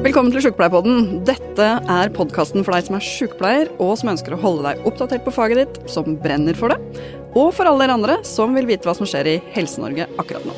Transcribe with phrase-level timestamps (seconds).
[0.00, 1.18] Velkommen til Sjukepleierpodden.
[1.28, 5.26] Dette er podkasten for deg som er sjukepleier, og som ønsker å holde deg oppdatert
[5.26, 7.02] på faget ditt, som brenner for det,
[7.36, 10.54] og for alle dere andre som vil vite hva som skjer i Helse-Norge akkurat nå.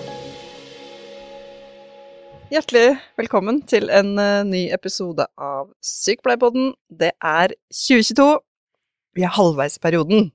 [2.54, 6.77] Hjertelig velkommen til en uh, ny episode av Sykepleierpodden.
[6.86, 8.29] Det er 2022.
[9.18, 10.29] Vi er halvveis i perioden.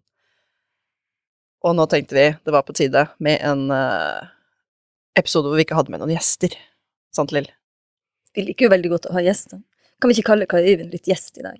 [1.63, 4.27] Og nå tenkte vi det var på tide med en uh,
[5.15, 6.59] episode hvor vi ikke hadde med noen gjester.
[7.15, 7.47] Sant, Lill?
[8.37, 9.63] Vi liker jo veldig godt å ha gjester.
[9.97, 11.57] Kan vi ikke kalle Kai Øyvind litt gjest i dag?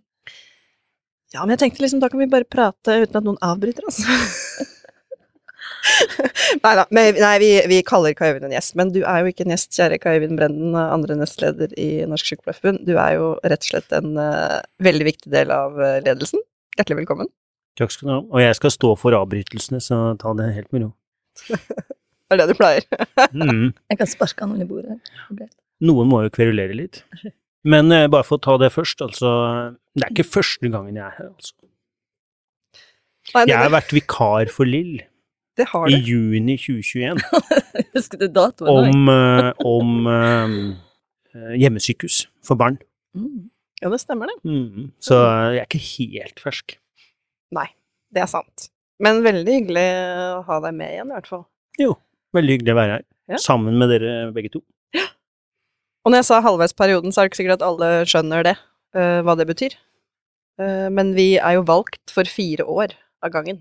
[1.34, 4.04] Ja, men jeg tenkte liksom da kan vi bare prate uten at noen avbryter oss.
[6.62, 9.56] Nei nei, vi, vi kaller Kai Øyvind en gjest, men du er jo ikke en
[9.56, 12.86] gjest, kjære Kai Øyvind Brenden, andre nestleder i Norsk Sykepleierforbund.
[12.86, 16.44] Du er jo rett og slett en uh, veldig viktig del av uh, ledelsen.
[16.78, 17.32] Hjertelig velkommen.
[17.80, 18.22] Takk skal du ha.
[18.22, 20.92] Og jeg skal stå for avbrytelsene, så ta det helt med ro.
[21.50, 22.86] det er det du pleier.
[23.38, 23.73] Mm.
[23.90, 25.50] Jeg kan sparke han under bordet.
[25.86, 27.04] Noen må jo kverulere litt.
[27.72, 29.30] Men eh, bare for å ta det først, altså
[29.98, 31.53] Det er ikke første gangen jeg er her, altså.
[33.44, 35.02] Jeg har vært vikar for Lill
[35.58, 37.17] det har i juni 2021
[37.97, 38.69] Husker du datoen?
[38.69, 42.78] om, eh, om eh, hjemmesykehus for barn.
[43.17, 43.50] Mm.
[43.81, 44.38] Ja, det stemmer det.
[44.45, 44.91] Mm.
[45.03, 46.78] Så jeg er ikke helt fersk.
[47.58, 47.67] Nei,
[48.14, 48.69] det er sant.
[49.02, 49.86] Men veldig hyggelig
[50.38, 51.44] å ha deg med igjen, i hvert fall.
[51.81, 51.91] Jo,
[52.38, 53.06] veldig hyggelig å være her.
[53.34, 53.41] Ja.
[53.44, 54.64] Sammen med dere begge to.
[56.08, 58.53] Og når jeg sa halvveisperioden, så er det ikke sikkert at alle skjønner det,
[58.95, 59.73] uh, hva det betyr.
[60.55, 63.59] Uh, men vi er jo valgt for fire år av gangen.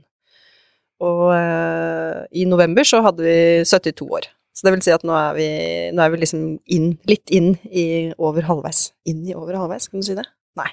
[1.02, 4.30] Og uh, i november så hadde vi 72 år.
[4.54, 5.48] Så det vil si at nå er vi,
[5.90, 8.92] nå er vi liksom inn, litt inn i over halvveis.
[9.10, 10.28] Inn i over halvveis, kan du si det?
[10.56, 10.70] Nei.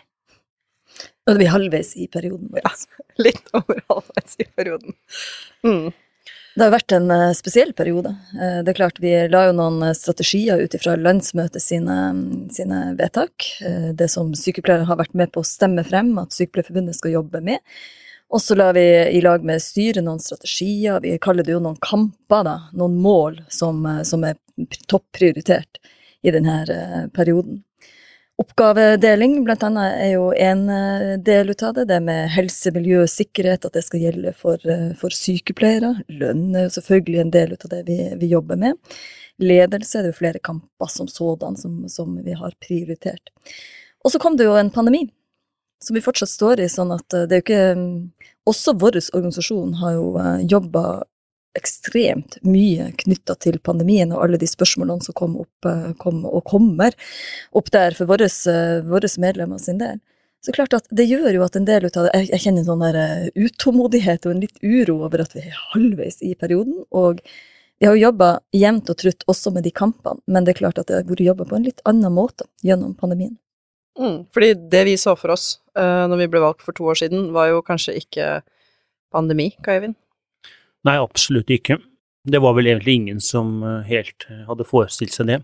[1.25, 2.69] Nå er vi halvveis i perioden vår.
[3.25, 4.93] Litt over halvveis i perioden.
[5.65, 5.89] Mm.
[6.53, 8.11] Det har vært en eh, spesiell periode.
[8.37, 11.97] Eh, det er klart Vi la jo noen eh, strategier ut ifra landsmøtet sine,
[12.53, 13.47] sine vedtak.
[13.97, 17.63] Det som sykepleiere har vært med på å stemme frem at Sykepleierforbundet skal jobbe med.
[18.33, 18.85] Og så la vi
[19.17, 22.55] i lag med styret noen strategier, vi kaller det jo noen kamper, da.
[22.77, 24.37] Noen mål som, som er
[24.89, 25.81] topprioritert
[26.25, 27.61] i denne perioden.
[28.41, 31.85] Oppgavedeling blant annet er jo en eh, del av det.
[31.91, 35.93] Det med helse, miljø og sikkerhet, at det skal gjelde for, eh, for sykepleiere.
[36.09, 38.97] Lønn er jo selvfølgelig en del av det vi, vi jobber med.
[39.43, 43.29] Ledelse er det jo flere kamper som sådan som, som vi har prioritert.
[44.03, 45.05] Og så kom det jo en pandemi,
[45.83, 47.97] som vi fortsatt står i, sånn at eh, det er jo ikke mm,
[48.49, 50.07] Også vår organisasjon har jo
[50.51, 50.81] jobba
[51.57, 56.43] ekstremt mye knytta til pandemien og alle de spørsmålene som kom opp eh, kom, og
[56.49, 56.95] kommer
[57.53, 58.29] opp der for våre
[59.21, 60.01] medlemmer sin del.
[60.43, 62.67] Så klart at det gjør jo at en del ut av det Jeg, kjenner en
[62.67, 66.81] sånn der eh, utålmodighet og en litt uro over at vi er halvveis i perioden.
[66.91, 67.21] Og
[67.79, 70.81] vi har jo jobba jevnt og trutt også med de kampene, men det er klart
[70.81, 73.37] at det har vært jobba på en litt annen måte gjennom pandemien.
[73.99, 74.25] Mm.
[74.33, 77.27] Fordi det vi så for oss uh, når vi ble valgt for to år siden,
[77.35, 78.29] var jo kanskje ikke
[79.13, 79.93] pandemi, Kai?
[80.87, 81.77] Nei, absolutt ikke.
[82.27, 85.39] Det var vel egentlig ingen som eh, helt eh, hadde forestilt seg det.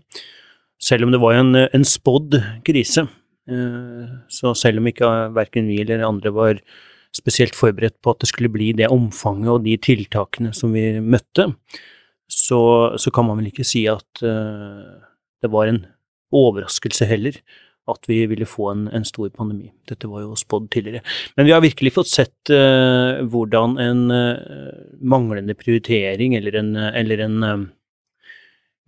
[0.80, 3.06] Selv om det var en, en spådd krise.
[3.50, 6.60] Eh, Så selv om ikke verken vi eller andre var
[7.16, 11.48] spesielt forberedt på at det skulle bli det omfanget og de tiltakene som vi møtte,
[12.30, 12.60] så,
[13.00, 15.00] så kan man vel ikke si at eh,
[15.42, 15.82] det var en
[16.30, 17.40] overraskelse heller
[17.92, 19.70] at vi ville få en, en stor pandemi.
[19.88, 21.02] Dette var jo spådd tidligere.
[21.36, 24.70] Men vi har virkelig fått sett uh, hvordan en uh,
[25.00, 27.66] manglende prioritering eller en, eller en eh,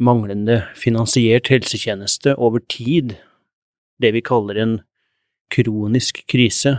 [0.02, 3.16] manglende finansiert helsetjeneste over tid,
[4.02, 4.78] det vi kaller en
[5.52, 6.76] kronisk krise,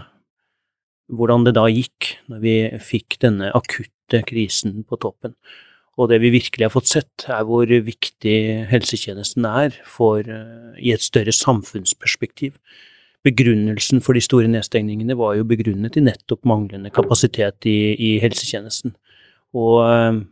[1.14, 5.36] hvordan det da gikk når vi fikk denne akutte krisen på toppen.
[6.02, 8.38] Og det vi virkelig har fått sett, er hvor viktig
[8.72, 12.58] helsetjenesten er for, eh, i et større samfunnsperspektiv.
[13.24, 18.96] Begrunnelsen for de store nedstengningene var jo begrunnet i nettopp manglende kapasitet i, i helsetjenesten.
[19.54, 20.24] Og eh,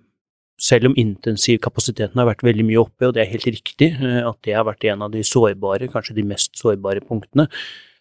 [0.57, 4.41] selv om intensivkapasiteten har vært veldig mye oppe, og det er helt riktig eh, at
[4.41, 7.45] det har vært en av de sårbare, kanskje de mest sårbare punktene,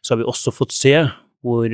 [0.01, 0.97] så har vi også fått se
[1.45, 1.69] hvor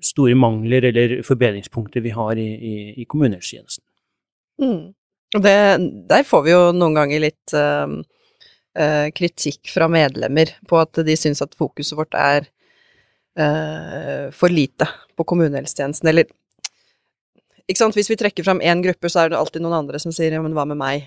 [0.00, 3.84] store mangler eller forbedringspunkter vi har i, i, i kommunehelsetjenesten.
[4.60, 4.92] Mm.
[5.40, 5.58] Det,
[6.10, 7.86] der får vi jo noen ganger litt uh,
[8.78, 12.48] uh, kritikk fra medlemmer på at de syns at fokuset vårt er
[13.38, 16.28] uh, for lite på kommunehelsetjenesten, eller
[17.70, 20.10] ikke sant, Hvis vi trekker fram én gruppe, så er det alltid noen andre som
[20.10, 21.04] sier ja, men hva med meg?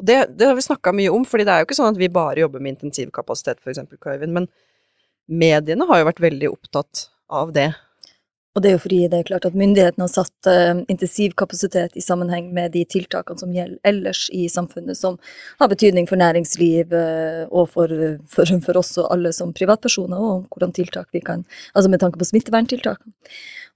[0.00, 2.08] Det, det har vi snakka mye om, fordi det er jo ikke sånn at vi
[2.12, 4.46] bare jobber med intensivkapasitet, for eksempel, Køyvind, men
[5.28, 7.68] mediene har jo vært veldig opptatt av det.
[8.56, 12.04] Og det er jo fordi det er klart at myndighetene har satt uh, intensivkapasitet i
[12.04, 15.18] sammenheng med de tiltakene som gjelder ellers i samfunnet, som
[15.60, 17.92] har betydning for næringsliv uh, og for,
[18.32, 21.44] for, for, oss og alle som privatpersoner, og hvordan tiltak vi kan
[21.76, 23.12] Altså med tanke på smitteverntiltakene.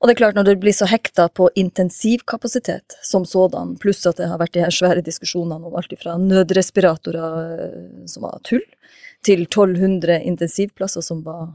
[0.01, 4.17] Og det er klart, når det blir så hekta på intensivkapasitet som sådan, pluss at
[4.17, 8.65] det har vært de her svære diskusjonene om alt fra nødrespiratorer uh, som var tull,
[9.27, 11.51] til 1200 intensivplasser som var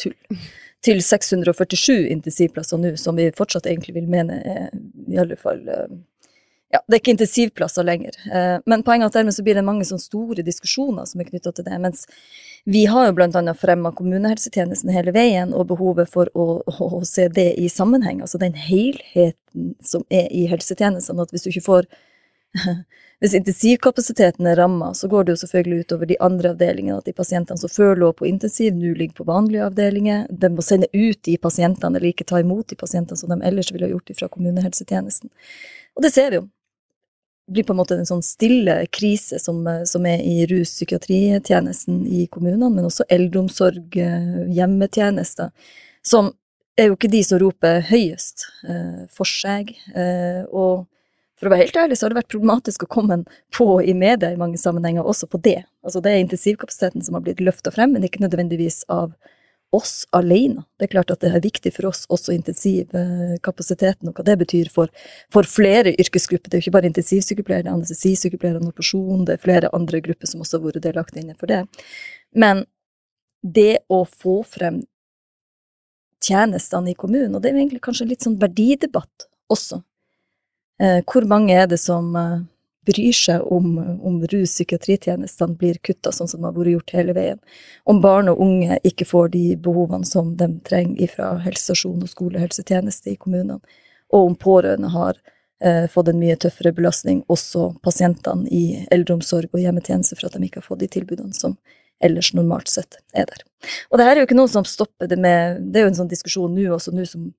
[0.00, 0.14] tull
[0.84, 4.68] til 647 intensivplasser nå, som vi fortsatt egentlig vil mene er
[5.10, 5.96] i alle fall uh,
[6.68, 8.16] ja, det er ikke intensivplasser lenger.
[8.28, 11.28] Eh, men poenget er at dermed så blir det mange sånne store diskusjoner som er
[11.30, 11.78] knytta til det.
[11.80, 12.02] Mens
[12.68, 17.30] vi har jo annet fremma kommunehelsetjenesten hele veien, og behovet for å, å, å, se
[17.32, 18.20] det i sammenheng.
[18.20, 21.24] Altså den helheten som er i helsetjenestene.
[21.24, 21.88] At hvis du ikke får
[23.20, 27.14] Hvis intensivkapasiteten er ramma, så går det jo selvfølgelig utover de andre avdelingene, at de
[27.16, 30.28] pasientene som før lå på intensiv, nå ligger på vanlige avdelinger.
[30.30, 33.72] De må sende ut de pasientene, eller ikke ta imot de pasientene som de ellers
[33.74, 35.32] ville gjort fra kommunehelsetjenesten.
[35.98, 36.46] Og det ser vi jo.
[37.48, 42.26] Det blir på en måte en sånn stille krise som, som er i rus-psykiatritjenesten i
[42.30, 45.48] kommunene, men også eldreomsorg, eh, hjemmetjenester,
[46.06, 46.28] som
[46.78, 49.72] er jo ikke de som roper høyest eh, for seg.
[49.96, 50.86] Eh, og
[51.38, 53.22] for å være helt ærlig så har det vært problematisk å komme
[53.54, 55.60] på i media i mange sammenhenger også på det.
[55.86, 59.12] Altså det er intensivkapasiteten som har blitt løfta frem, men ikke nødvendigvis av
[59.74, 60.64] oss alene.
[60.78, 64.70] Det er klart at det er viktig for oss, også intensivkapasiteten, og hva det betyr
[64.72, 64.92] for,
[65.32, 66.48] for flere yrkesgrupper.
[66.48, 70.30] Det er jo ikke bare intensivsykepleiere, det er anestesisykepleiere, operasjon, det er flere andre grupper
[70.30, 71.60] som også har vært delaktige innenfor det.
[72.32, 72.64] Men
[73.44, 74.80] det å få frem
[76.24, 79.82] tjenestene i kommunen, og det er jo egentlig kanskje litt sånn verdidebatt også,
[80.78, 82.38] hvor mange er det som eh,
[82.88, 87.40] bryr seg om, om rus-psykiatritjenestene blir kutta, sånn som det har vært gjort hele veien?
[87.88, 93.12] Om barn og unge ikke får de behovene som de trenger fra helsestasjon og skolehelsetjeneste
[93.12, 93.60] i kommunene?
[94.14, 95.18] Og om pårørende har
[95.60, 100.48] eh, fått en mye tøffere belastning, også pasientene i eldreomsorg og hjemmetjeneste, for at de
[100.48, 101.58] ikke har fått de tilbudene som
[102.04, 103.42] ellers normalt sett er der.
[103.90, 105.98] Og det her er jo ikke noe som stopper det med Det er jo en
[105.98, 107.32] sånn diskusjon nå også, nå som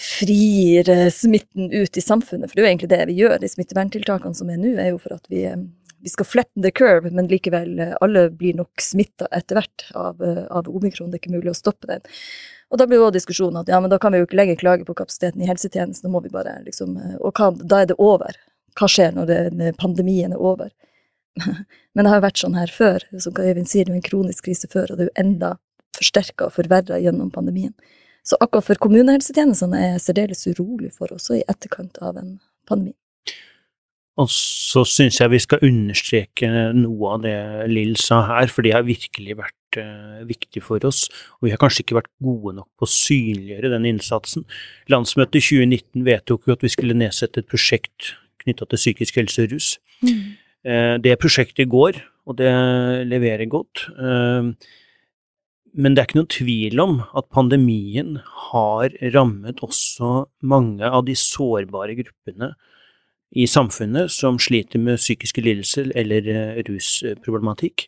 [0.00, 3.38] frir eh, smitten ut i samfunnet, for det er jo egentlig det vi gjør.
[3.42, 5.58] De smitteverntiltakene som er nå, er jo for at vi, eh,
[6.02, 10.22] vi skal flatten the curve, men likevel, eh, alle blir nok smitta etter hvert av,
[10.24, 11.10] av, omikron.
[11.12, 12.00] Det er ikke mulig å stoppe den.
[12.72, 14.88] Og da blir jo diskusjonen at ja, men da kan vi jo ikke lenger klage
[14.88, 18.38] på kapasiteten i helsetjenesten, da må vi bare liksom Og hva, da er det over.
[18.80, 20.72] Hva skjer når det, pandemien er over?
[21.92, 23.04] men det har jo vært sånn her før.
[23.20, 25.58] Som Øyvind sier, det er en kronisk krise før, og det er jo enda
[25.92, 27.74] forsterka og forverra gjennom pandemien.
[28.22, 32.36] Så akkurat for kommunehelsetjenestene er jeg særdeles urolig for, også i etterkant av en
[32.68, 32.94] pandemi.
[34.20, 37.36] Og så syns jeg vi skal understreke noe av det
[37.72, 41.06] Lill sa her, for det har virkelig vært uh, viktig for oss.
[41.40, 44.44] Og vi har kanskje ikke vært gode nok på å synliggjøre den innsatsen.
[44.92, 48.12] Landsmøtet i 2019 vedtok jo at vi skulle nedsette et prosjekt
[48.44, 49.72] knytta til psykisk helse og rus.
[50.04, 50.22] Mm.
[50.68, 52.52] Uh, det prosjektet går, og det
[53.08, 53.86] leverer godt.
[53.96, 54.52] Uh,
[55.72, 58.18] men det er ikke noen tvil om at pandemien
[58.50, 62.52] har rammet også mange av de sårbare gruppene
[63.32, 67.86] i samfunnet som sliter med psykiske lidelser eller eh, rusproblematikk,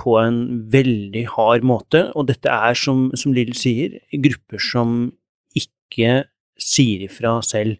[0.00, 0.38] på en
[0.72, 2.06] veldig hard måte.
[2.16, 5.10] Og dette er, som, som Lill sier, grupper som
[5.56, 6.22] ikke
[6.60, 7.76] sier ifra selv.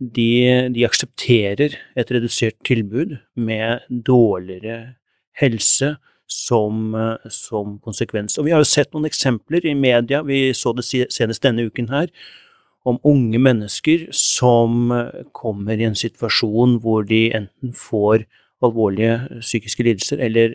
[0.00, 4.94] De, de aksepterer et redusert tilbud med dårligere
[5.42, 5.96] helse,
[6.30, 8.38] som, eh, som, konsekvens.
[8.38, 11.90] Og vi har jo sett noen eksempler i media, vi så det senest denne uken
[11.90, 12.10] her,
[12.88, 18.24] om unge mennesker som eh, kommer i en situasjon hvor de enten får
[18.64, 20.54] alvorlige psykiske lidelser, eller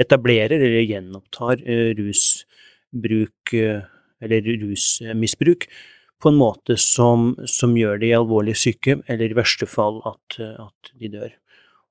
[0.00, 3.54] etablerer eller gjenopptar eh, rusbruk
[4.20, 5.66] eller rusmisbruk
[6.20, 10.92] på en måte som, som gjør de alvorlig syke, eller i verste fall at, at
[11.00, 11.39] de dør.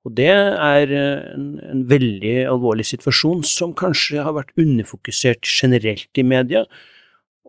[0.08, 6.20] Og det er eh, en, en, veldig alvorlig situasjon som kanskje har vært underfokusert generelt
[6.20, 6.64] i media.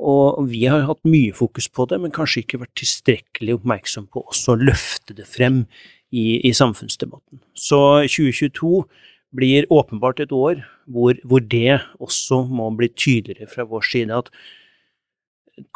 [0.01, 4.25] Og vi har hatt mye fokus på det, men kanskje ikke vært tilstrekkelig oppmerksom på
[4.25, 5.63] også å løfte det frem
[6.12, 7.39] i, i samfunnsdebatten.
[7.55, 7.79] Så
[8.10, 8.84] 2022
[9.36, 14.31] blir åpenbart et år hvor, hvor, det også må bli tydeligere fra vår side at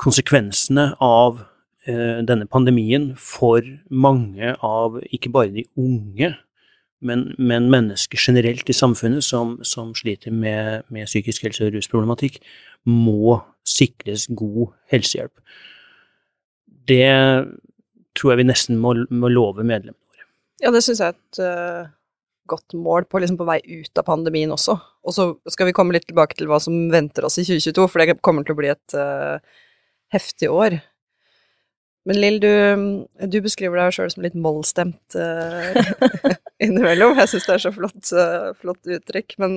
[0.01, 1.46] konsekvensene av
[1.88, 6.34] eh, denne pandemien for mange av ikke bare de unge
[7.02, 12.40] men, men, mennesker generelt i samfunnet som, som sliter med, med, psykisk helse- og rusproblematikk,
[12.86, 15.34] må sikres god helsehjelp.
[16.88, 17.10] Det
[18.16, 20.28] tror jeg vi nesten må, må love medlemmene våre.
[20.64, 21.92] Ja, det syns jeg er et uh,
[22.48, 24.78] godt mål på, liksom på vei ut av pandemien også.
[25.06, 28.02] Og så skal vi komme litt tilbake til hva som venter oss i 2022, for
[28.02, 29.42] det kommer til å bli et uh,
[30.16, 30.80] heftig år.
[32.05, 32.50] Men Lill, du,
[33.25, 35.74] du beskriver deg sjøl som litt mollstemt uh,
[36.63, 37.15] innimellom.
[37.17, 39.33] Jeg syns det er så flott, uh, flott uttrykk.
[39.41, 39.55] Men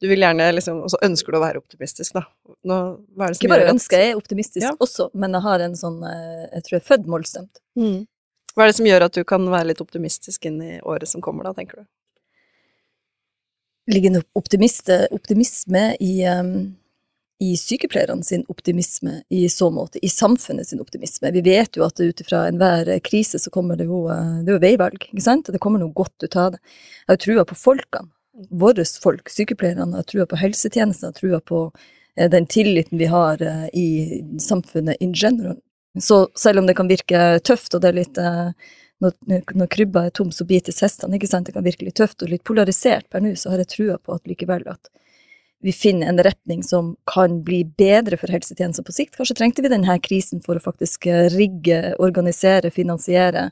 [0.00, 2.24] du vil gjerne liksom Og så ønsker du å være optimistisk, da.
[2.66, 2.78] Nå,
[3.16, 4.72] hva er det som Ikke bare at- ønsker, jeg er optimistisk Ja.
[4.84, 7.60] også, men jeg har en sånn eh, Jeg tror jeg er født mollstemt.
[7.78, 8.00] Mm.
[8.54, 11.20] Hva er det som gjør at du kan være litt optimistisk inn i året som
[11.24, 11.86] kommer, da, tenker du?
[13.92, 16.76] Ligger en optimisme i, um,
[17.44, 21.32] i sykepleierne optimisme i så måte, i samfunnet sin optimisme.
[21.32, 24.58] Vi vet jo at ut ifra enhver krise så kommer det jo, eh, det er
[24.58, 25.50] jo veivalg, ikke sant?
[25.52, 26.62] Det kommer noe godt ut av det.
[27.04, 28.10] Jeg har trua på folkene,
[28.50, 31.60] våre folk, sykepleierne, jeg har trua på helsetjenesten, jeg har trua på
[32.16, 33.88] eh, den tilliten vi har eh, i
[34.40, 35.60] samfunnet in general.
[36.00, 39.12] Så selv om det kan virke tøft, og det er litt når,
[39.54, 41.46] når krybba er tom, så bites hestene, ikke sant?
[41.46, 44.16] Det kan virke litt tøft og litt polarisert per nå, så har jeg trua på
[44.16, 44.90] at likevel at
[45.64, 49.16] vi finner en retning som kan bli bedre for helsetjenesten på sikt.
[49.16, 53.46] Kanskje trengte vi denne krisen for å faktisk eh, rigge, organisere, finansiere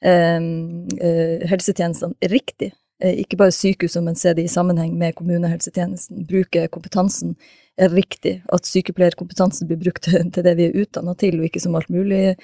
[0.00, 2.72] eh, eh, helsetjenestene riktig.
[3.00, 6.24] Eh, ikke bare sykehusene, men se det i sammenheng med kommunehelsetjenesten.
[6.28, 7.36] Bruke kompetansen
[7.80, 8.38] er riktig.
[8.52, 12.36] At sykepleierkompetansen blir brukt til det vi er utdanna til, og ikke som alt mulig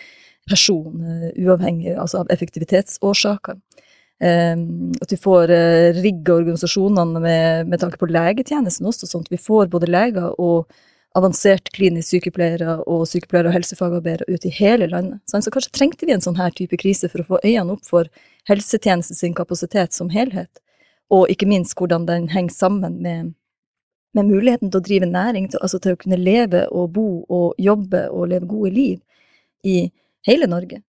[0.48, 3.60] person, eh, uavhengig altså av effektivitetsårsaker.
[4.16, 9.34] Um, at vi får uh, rigge organisasjonene med, med tanke på legetjenesten også, sånn at
[9.34, 10.70] vi får både leger og
[11.16, 15.20] avansert klinisk sykepleiere og sykepleiere og helsefagarbeidere ut i hele landet.
[15.30, 17.84] Sånn, så kanskje trengte vi en sånn her type krise for å få øynene opp
[17.88, 18.08] for
[18.50, 20.60] helsetjenesten sin kapasitet som helhet,
[21.12, 23.32] og ikke minst hvordan den henger sammen med,
[24.16, 27.60] med muligheten til å drive næring, til, altså til å kunne leve og bo og
[27.62, 29.00] jobbe og leve gode liv
[29.64, 29.86] i
[30.26, 30.82] hele Norge.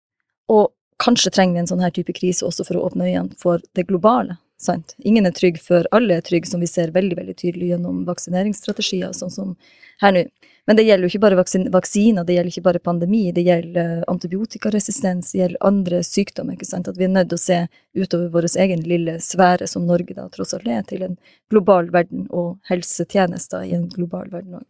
[0.52, 0.72] Og
[1.02, 3.86] kanskje trenger vi en sånn her type krise også for å åpne øynene for det
[3.88, 4.38] globale.
[4.60, 4.94] Sant?
[4.98, 9.12] Ingen er trygg før alle er trygge, som vi ser veldig veldig tydelig gjennom vaksineringsstrategier,
[9.16, 9.54] sånn som
[10.00, 10.24] her nå.
[10.64, 13.98] Men det gjelder jo ikke bare vaksin vaksiner, det gjelder ikke bare pandemi, det gjelder
[13.98, 16.56] eh, antibiotikaresistens, det gjelder andre sykdommer.
[16.56, 16.88] ikke sant?
[16.88, 17.58] At vi er nødt til å se
[17.98, 21.18] utover vår egen lille sfære som Norge da tross alt er, til en
[21.52, 24.66] global verden og helsetjenester i en global verden òg.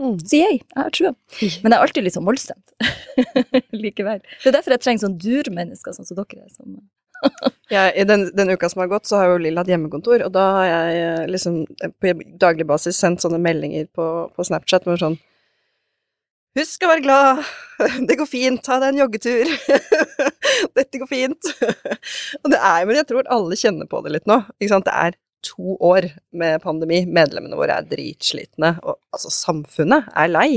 [0.00, 0.16] Mm.
[0.26, 0.60] Sier jeg.
[0.64, 1.12] Jeg har trua.
[1.62, 2.74] Men jeg er alltid litt sånn mollstemt.
[3.84, 4.22] Likevel.
[4.42, 6.50] Det er derfor jeg trenger sånn durmennesker sånn som dere er.
[6.54, 6.80] Som
[7.72, 10.32] Jeg, I den, den uka som har gått, så har jo Lill hatt hjemmekontor, og
[10.34, 14.84] da har jeg eh, liksom eh, på daglig basis sendt sånne meldinger på, på Snapchat
[14.88, 15.16] med sånn
[16.54, 17.40] Husk å være glad,
[18.08, 19.48] det går fint, ta deg en joggetur,
[20.78, 21.48] dette går fint.
[22.44, 24.86] Og det er jo, men jeg tror alle kjenner på det litt nå, ikke sant.
[24.86, 30.48] Det er to år med pandemi, medlemmene våre er dritslitne, og altså, samfunnet er lei.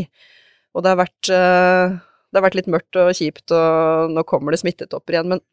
[0.75, 4.55] Og det har vært, eh, det har vært litt mørkt og kjipt, og nå kommer
[4.55, 5.45] det smittetopper igjen, men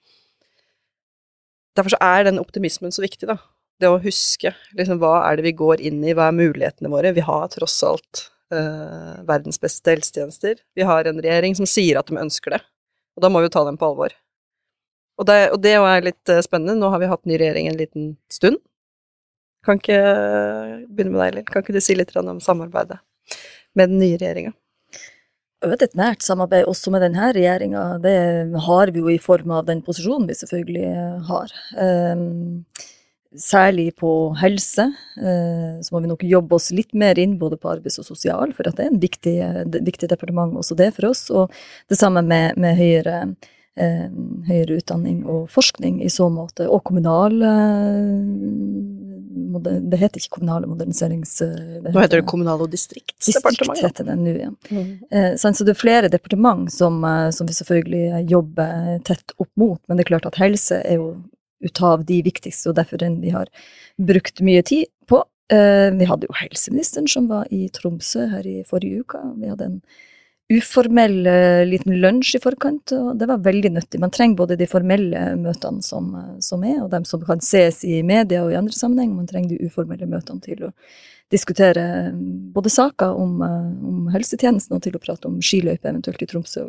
[1.75, 3.39] Derfor så er den optimismen så viktig, da.
[3.83, 7.11] Det å huske liksom, hva er det vi går inn i, hva er mulighetene våre?
[7.17, 10.61] Vi har tross alt eh, verdens beste helsetjenester.
[10.79, 12.61] Vi har en regjering som sier at de ønsker det,
[13.19, 14.15] og da må vi jo ta dem på alvor.
[15.19, 16.79] Og det, og det er litt eh, spennende.
[16.79, 18.63] Nå har vi hatt ny regjering en liten stund.
[19.65, 20.01] Kan ikke
[20.91, 21.49] begynne med deg, Lill.
[21.49, 23.01] Kan ikke du si litt om samarbeidet
[23.75, 24.55] med den nye regjeringa?
[25.65, 28.17] Et nært samarbeid også med denne regjeringa, det
[28.67, 30.91] har vi jo i form av den posisjonen vi selvfølgelig
[31.31, 31.55] har.
[31.79, 32.67] Um,
[33.41, 34.11] særlig på
[34.43, 34.91] helse,
[35.25, 38.53] uh, så må vi nok jobbe oss litt mer inn både på arbeids og sosial,
[38.53, 39.37] for at det er en viktig,
[39.89, 41.27] viktig departement også det for oss.
[41.33, 41.49] Og
[41.89, 43.25] det samme med, med høyere,
[43.75, 47.41] høyere utdanning og forskning i så måte, og kommunal
[49.35, 51.37] Det heter ikke kommunale moderniserings...
[51.43, 53.17] Nå heter det Kommunal- og Distrikt
[53.83, 54.51] heter det nå, ja.
[54.71, 54.89] Mm.
[55.11, 59.81] Eh, så det er flere departement som, eh, som vi selvfølgelig jobber tett opp mot,
[59.89, 61.11] men det er klart at helse er jo
[61.65, 63.51] ut av de viktigste, og derfor den vi har
[63.99, 65.23] brukt mye tid på.
[65.53, 69.21] Eh, vi hadde jo helseministeren som var i Tromsø her i forrige uke.
[69.41, 69.81] Vi hadde en
[70.53, 71.23] uformell
[71.65, 74.01] liten lunsj i forkant, og det var veldig nyttig.
[74.03, 76.11] Man trenger både de formelle møtene som,
[76.45, 79.15] som er, og dem som kan ses i media og i andre sammenheng.
[79.17, 80.73] Man trenger de uformelle møtene til å
[81.35, 82.13] diskutere eh,
[82.55, 86.67] både saker om, eh, om helsetjenesten og til å prate om skiløype, eventuelt i Tromsø.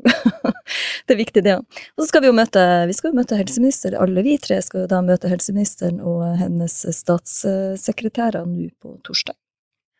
[1.05, 1.81] det er viktig, det òg.
[1.95, 4.85] Og så skal vi jo møte, vi skal jo møte helseminister, alle vi tre skal
[4.85, 9.37] jo da møte helseministeren og hennes statssekretærer nå på torsdag.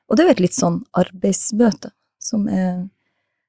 [0.10, 1.92] Og det er jo et litt sånn arbeidsmøte
[2.22, 2.86] som er,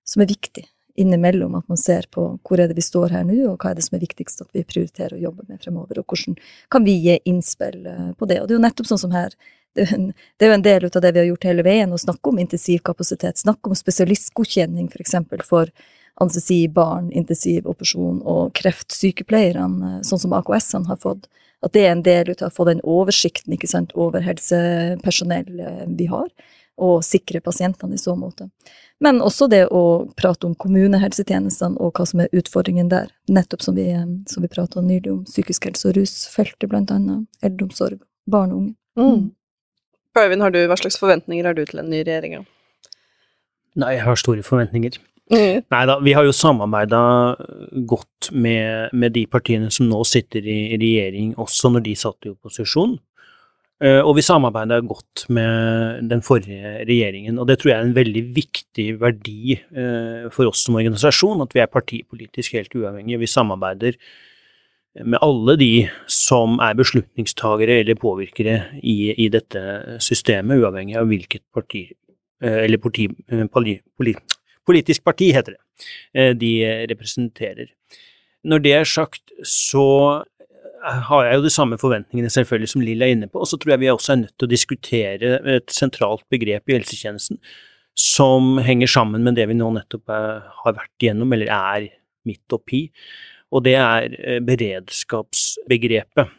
[0.06, 0.64] som er viktig
[0.96, 3.78] innimellom, at man ser på hvor er det vi står her nå, og hva er
[3.78, 6.38] det som er viktigst at vi prioriterer å jobbe med fremover, og hvordan
[6.72, 8.40] kan vi gi innspill eh, på det.
[8.40, 9.36] Og det er jo nettopp sånn som her,
[9.76, 12.38] det er, jo en, del av det vi har gjort hele veien, å snakke om
[12.40, 15.72] intensivkapasitet, snakke om spesialistgodkjenning for eksempel for
[16.22, 21.28] anestesi, barn, intensiv operasjon og kreftsykepleierne, sånn som AKS-ene har fått.
[21.64, 25.60] At det er en del av å få den oversikten sant, over helsepersonell
[25.92, 26.30] vi har.
[26.76, 28.48] Og sikre pasientene i så måte.
[29.00, 33.10] Men også det å prate om kommunehelsetjenestene og hva som er utfordringen der.
[33.32, 33.88] Nettopp som vi,
[34.28, 37.26] som vi prata nylig om psykisk helse og rusfeltet, blant annet.
[37.44, 38.76] Eldreomsorg, barn og unge.
[38.96, 39.26] Mm.
[40.16, 42.46] Øyvind, hva slags forventninger har du til den nye regjeringa?
[43.76, 44.96] Nei, jeg har store forventninger.
[45.32, 45.64] Mm.
[45.74, 47.00] Nei da, vi har jo samarbeida
[47.90, 52.32] godt med, med, de partiene som nå sitter i regjering, også når de satt i
[52.32, 52.96] opposisjon.
[53.84, 57.98] Eh, og vi samarbeida godt med den forrige regjeringen, og det tror jeg er en
[57.98, 63.20] veldig viktig verdi eh, for oss som organisasjon, at vi er partipolitisk helt uavhengige.
[63.20, 63.98] Vi samarbeider
[65.04, 65.70] med alle de
[66.08, 69.60] som er beslutningstagere eller påvirkere i, i dette
[70.00, 71.84] systemet, uavhengig av hvilket parti
[72.40, 73.10] eh, eller politi,
[74.64, 76.52] politisk parti, heter det, de
[76.88, 77.68] representerer.
[78.48, 80.24] Når det er sagt, så
[80.86, 83.74] har jeg jo de samme forventningene selvfølgelig som Lill er inne på, og så tror
[83.74, 87.40] jeg vi også er nødt til å diskutere et sentralt begrep i helsetjenesten
[87.96, 91.88] som henger sammen med det vi nå nettopp er, har vært igjennom, eller er
[92.28, 92.84] midt oppi,
[93.54, 96.32] og det er eh, beredskapsbegrepet.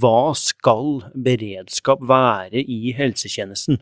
[0.00, 3.80] Hva skal beredskap være i helsetjenesten?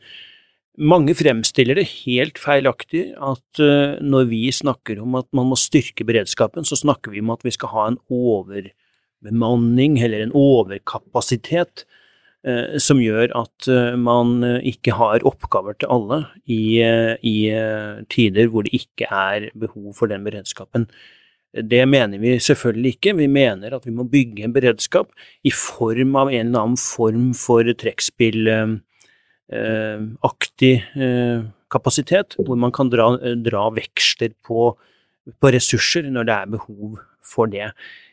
[0.81, 6.07] Mange fremstiller det helt feilaktig at uh, når vi snakker om at man må styrke
[6.09, 8.71] beredskapen, så snakker vi om at vi skal ha en over
[9.23, 11.85] bemanning eller en overkapasitet
[12.47, 17.51] eh, som gjør at eh, man eh, ikke har oppgaver til alle i, i,
[18.13, 20.83] tider hvor det ikke er behov for den beredskapen.
[21.53, 23.13] Det mener vi selvfølgelig ikke.
[23.19, 25.11] Vi mener at vi må bygge en beredskap
[25.45, 30.75] i form av en eller annen form for trekkspillaktig
[31.73, 34.73] kapasitet, hvor man kan dra, dra veksler på,
[35.37, 37.71] på ressurser når det er behov for det.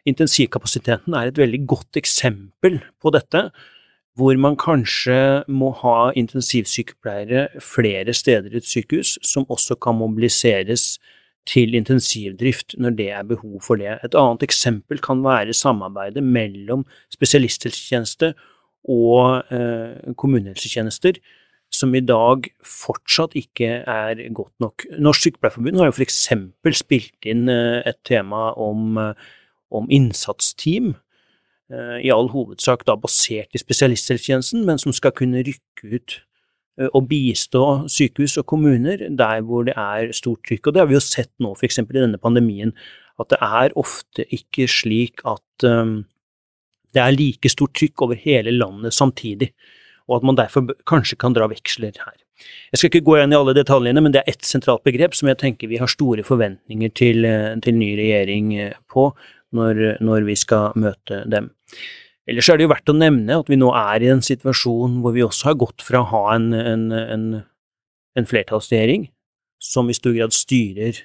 [0.09, 3.49] Intensivkapasiteten er et veldig godt eksempel på dette,
[4.19, 10.97] hvor man kanskje må ha intensivsykepleiere flere steder i et sykehus, som også kan mobiliseres
[11.49, 13.97] til intensivdrift når det er behov for det.
[14.03, 18.33] Et annet eksempel kan være samarbeidet mellom spesialisthelsetjeneste
[18.89, 21.19] og eh, kommunehelsetjenester,
[21.79, 24.85] som i dag fortsatt ikke er godt nok.
[24.99, 29.29] Norsk Sykepleierforbund har jo eksempel spilt inn eh, et tema om eh,
[29.69, 30.95] om innsatsteam,
[31.71, 36.19] eh, i all hovedsak da basert i spesialisthelsetjenesten, men som skal kunne rykke ut
[36.95, 37.61] og bistå
[37.91, 40.69] sykehus og kommuner der hvor det er stort trykk.
[40.69, 41.81] Og det har vi jo sett nå, f.eks.
[41.81, 42.71] i denne pandemien,
[43.19, 46.05] at det er ofte ikke slik at um,
[46.95, 49.51] det er like stort trykk over hele landet samtidig,
[50.09, 52.17] og at man derfor kanskje kan dra veksler her.
[52.71, 55.29] Jeg skal ikke gå igjen i alle detaljene, men det er ett sentralt begrep som
[55.29, 57.27] jeg tenker vi har store forventninger til,
[57.63, 58.53] til ny regjering
[58.91, 59.09] på,
[59.55, 61.51] når, når vi skal møte dem.
[62.29, 65.15] Ellers er det jo verdt å nevne at vi nå er i en situasjon hvor
[65.15, 67.29] vi også har gått fra å ha en, en, en,
[68.19, 69.07] en flertallsregjering
[69.59, 71.01] som i stor grad styrer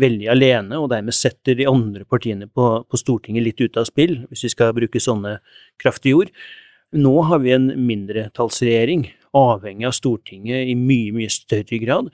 [0.00, 4.18] veldig alene, og dermed setter de andre partiene på, på, Stortinget litt ut av spill,
[4.30, 5.38] hvis vi skal bruke sånne
[5.80, 6.32] kraftige ord.
[6.96, 12.10] Nå har vi en mindretallsregjering, avhengig av Stortinget i mye, mye større grad,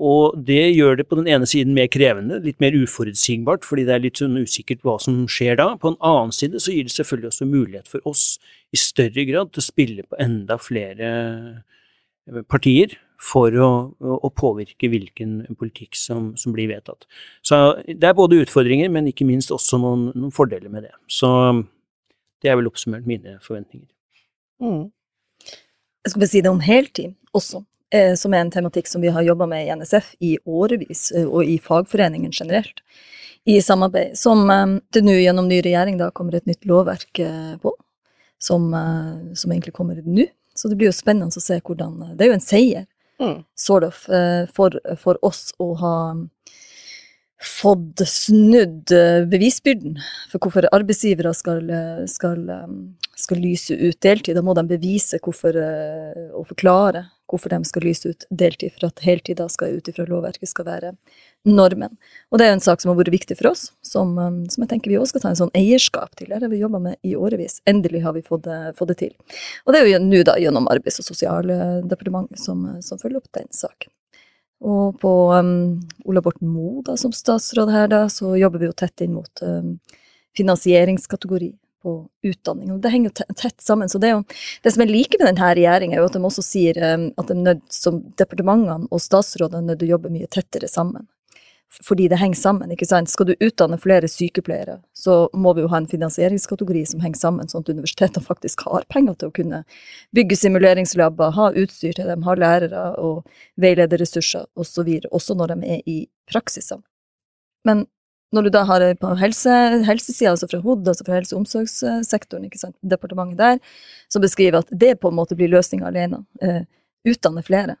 [0.00, 3.94] og det gjør det på den ene siden mer krevende, litt mer uforutsigbart, fordi det
[3.96, 5.74] er litt sånn usikkert hva som skjer da.
[5.80, 8.24] På den annen side så gir det selvfølgelig også mulighet for oss
[8.72, 14.88] i større grad til å spille på enda flere eh, partier for å, å påvirke
[14.88, 17.04] hvilken politikk som, som, blir vedtatt.
[17.44, 20.94] Så det er både utfordringer, men ikke minst også noen, noen fordeler med det.
[21.12, 21.28] Så
[22.42, 23.88] det er vel oppsummert mine forventninger.
[24.60, 24.88] Mm.
[26.00, 27.64] Jeg skal bare si det om heltid også.
[27.90, 31.26] Eh, som er en tematikk som vi har jobba med i NSF i årevis, eh,
[31.26, 32.84] og i fagforeningen generelt,
[33.44, 37.22] i samarbeid, som eh, det nå gjennom ny regjering da kommer et nytt lovverk
[37.62, 37.72] på,
[38.38, 38.70] som,
[39.36, 40.28] som egentlig kommer nå.
[40.54, 42.86] Så det blir jo spennende å se hvordan Det er jo en seier,
[43.20, 43.42] mm.
[43.58, 43.98] sort of,
[44.54, 45.94] for, for oss å ha
[47.40, 48.92] fått snudd
[49.32, 49.96] bevisbyrden
[50.28, 51.62] for hvorfor arbeidsgivere skal,
[52.10, 52.42] skal,
[53.16, 54.36] skal lyse ut deltid.
[54.36, 55.56] Da må de bevise hvorfor,
[56.36, 60.06] og forklare hvorfor de skal lyse ut deltid, for at heltid da skal ut ifra
[60.08, 60.92] lovverket skal være
[61.48, 61.94] normen.
[62.30, 64.16] Og det er en sak som har vært viktig for oss, som,
[64.50, 66.32] som jeg tenker vi også skal ta en sånn eierskap til.
[66.32, 67.60] Det har vi jobba med i årevis.
[67.70, 69.14] Endelig har vi fått det, fått det til.
[69.64, 73.50] Og det er jo nå da gjennom Arbeids- og sosialdepartementet som, som følger opp den
[73.54, 73.92] saken.
[74.60, 78.76] Og på um, Ola Borten Moe da, som statsråd her, da, så jobber vi jo
[78.76, 79.78] tett inn mot um,
[80.36, 81.94] finansieringskategori på
[82.28, 82.74] utdanning.
[82.74, 83.88] Og det henger jo tett sammen.
[83.88, 84.20] Så det, jo,
[84.62, 87.32] det som er like med denne regjeringa, er jo at de også sier um, at
[87.32, 91.08] de nød, som departementene og statsrådene er nødt til å jobbe mye tettere sammen.
[91.70, 93.10] Fordi det henger sammen, ikke sant.
[93.12, 97.50] Skal du utdanne flere sykepleiere, så må vi jo ha en finansieringskategori som henger sammen,
[97.50, 99.62] sånn at universitetene faktisk har penger til å kunne
[100.16, 103.22] bygge simuleringslabber, ha utstyr til dem, ha lærere og
[103.62, 105.98] veilederressurser osv., også når de er i
[106.30, 106.82] praksisene.
[107.68, 107.86] Men
[108.34, 109.54] når du da har det på helse,
[109.86, 113.80] helsesida, altså fra HOD, altså fra helse- og omsorgssektoren, ikke sant, departementet der,
[114.10, 116.22] som beskriver at det på en måte blir løsninga alene.
[116.42, 116.62] Eh,
[117.10, 117.76] utdanne flere.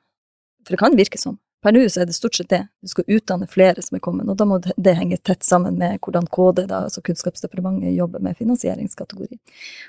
[0.64, 1.38] For det kan virke sånn.
[1.60, 2.62] Per nå er det stort sett det.
[2.80, 5.98] Du skal utdanne flere som er kommet, og da må det henge tett sammen med
[6.00, 9.36] hvordan KD, da, altså Kunnskapsdepartementet, jobber med finansieringskategori.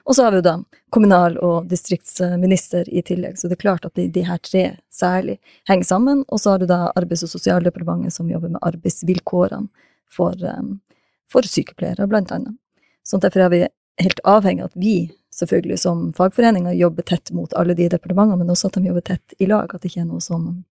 [0.04, 0.56] Og så har vi jo da
[0.92, 5.38] kommunal- og distriktsminister i tillegg, så det er klart at de, de her tre særlig
[5.70, 6.26] henger sammen.
[6.28, 9.70] Og så har du da Arbeids- og sosialdepartementet som jobber med arbeidsvilkårene
[10.12, 10.82] for, um,
[11.32, 12.58] for sykepleiere, blant annet.
[13.08, 13.62] Så derfor er vi
[14.02, 14.98] helt avhengig av at vi
[15.32, 19.40] selvfølgelig som fagforeninger jobber tett mot alle de departementene, men også at de jobber tett
[19.40, 20.66] i lag, at det ikke er noe som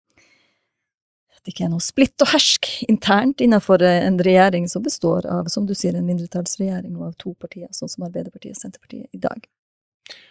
[1.44, 5.64] det ikke er noe splitt og hersk internt innenfor en regjering som består av, som
[5.68, 9.46] du sier, en mindretallsregjering og av to partier, sånn som Arbeiderpartiet og Senterpartiet i dag.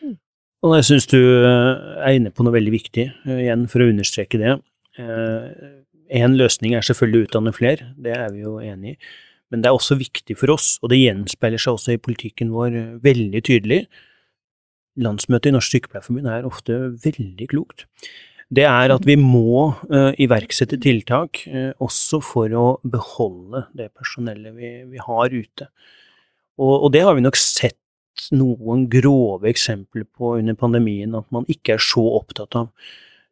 [0.04, 0.18] Mm.
[0.68, 1.72] Og jeg syns du eh,
[2.04, 4.58] er inne på noe veldig viktig, eh, igjen for å understreke det.
[5.00, 9.12] En eh, løsning er selvfølgelig å utdanne flere, det er vi jo enig i.
[9.50, 12.76] Men det er også viktig for oss, og det gjenspeiler seg også i politikken vår
[13.02, 13.80] veldig tydelig.
[15.00, 17.88] Landsmøtet i Norsk Sykepleierforbund er ofte veldig klokt
[18.50, 24.56] det er at vi må uh, iverksette tiltak uh, også for å beholde det personellet
[24.58, 25.70] vi, vi har ute.
[26.60, 27.78] Og, og, det har vi nok sett
[28.36, 32.74] noen grove eksempler på under pandemien, at man ikke er så opptatt av.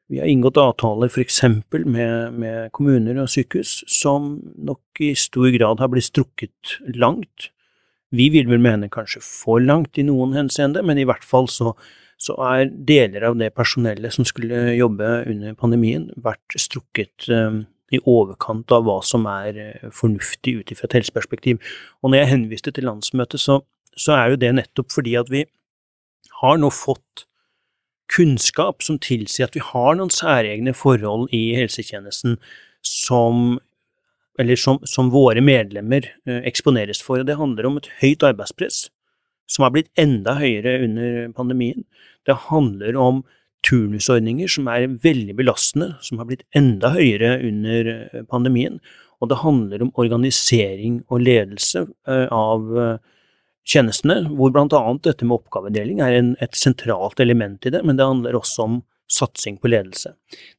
[0.08, 1.42] Vi har inngått avtaler f.eks.
[1.84, 7.50] Med, med kommuner og sykehus som nok i stor grad har blitt strukket langt.
[8.16, 11.74] Vi vil vel mene kanskje for langt i noen henseende, men i hvert fall så
[12.18, 18.02] så er deler av det personellet som skulle jobbe under pandemien, vært strukket um, i
[18.10, 21.62] overkant av hva som er uh, fornuftig ut ifra et helseperspektiv.
[22.02, 23.62] Og når jeg henviste til landsmøtet, så,
[23.94, 25.46] så, er jo det nettopp fordi at vi
[26.42, 27.28] har nå fått
[28.12, 32.38] kunnskap som tilsier at vi har noen særegne forhold i helsetjenesten
[32.82, 33.60] som
[34.38, 37.22] eller som, som våre medlemmer uh, eksponeres for.
[37.26, 38.88] Det handler om et høyt arbeidspress,
[39.48, 41.86] som har blitt enda høyere under pandemien.
[42.28, 43.24] Det handler om
[43.68, 48.80] turnusordninger som er veldig belastende, som har blitt enda høyere under eh, pandemien.
[49.22, 53.00] Og det handler om organisering og ledelse eh, av eh,
[53.68, 58.08] tjenestene, hvor annet dette med oppgavedeling er en, et sentralt element i det, men det
[58.08, 58.78] handler også om
[59.12, 60.14] satsing på ledelse.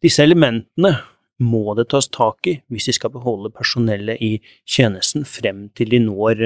[0.05, 0.97] Disse elementene
[1.39, 4.33] må det tas tak i hvis vi skal beholde personellet i
[4.67, 6.43] tjenesten frem til de når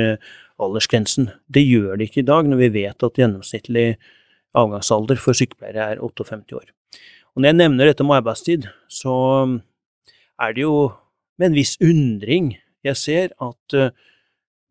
[0.66, 1.30] aldersgrensen.
[1.52, 3.86] Det gjør de ikke i dag, når vi vet at gjennomsnittlig
[4.58, 6.66] avgangsalder for sykepleiere er 58 år.
[7.32, 9.14] Og når jeg nevner dette med arbeidstid, så
[10.42, 10.92] er det jo
[11.40, 13.92] med en viss undring jeg ser at uh,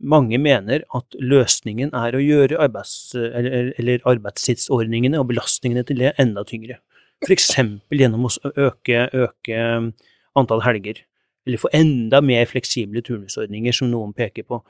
[0.02, 6.16] mange mener at løsningen er å gjøre arbeids, eller, eller arbeidstidsordningene og belastningene til det
[6.22, 6.80] enda tyngre.
[7.22, 7.52] F.eks.
[7.94, 9.60] gjennom å øke, øke
[10.38, 11.04] antall helger,
[11.46, 14.62] eller få enda mer fleksible turnusordninger, som noen peker på.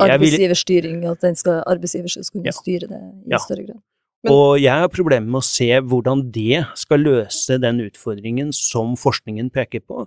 [0.00, 2.56] Arbeidsgiverstyring, at skal, arbeidsgiver skal kunne ja.
[2.56, 3.40] styre det i ja.
[3.42, 3.80] større grad.
[4.22, 8.94] Men, og jeg har problemer med å se hvordan det skal løse den utfordringen som
[8.98, 10.04] forskningen peker på.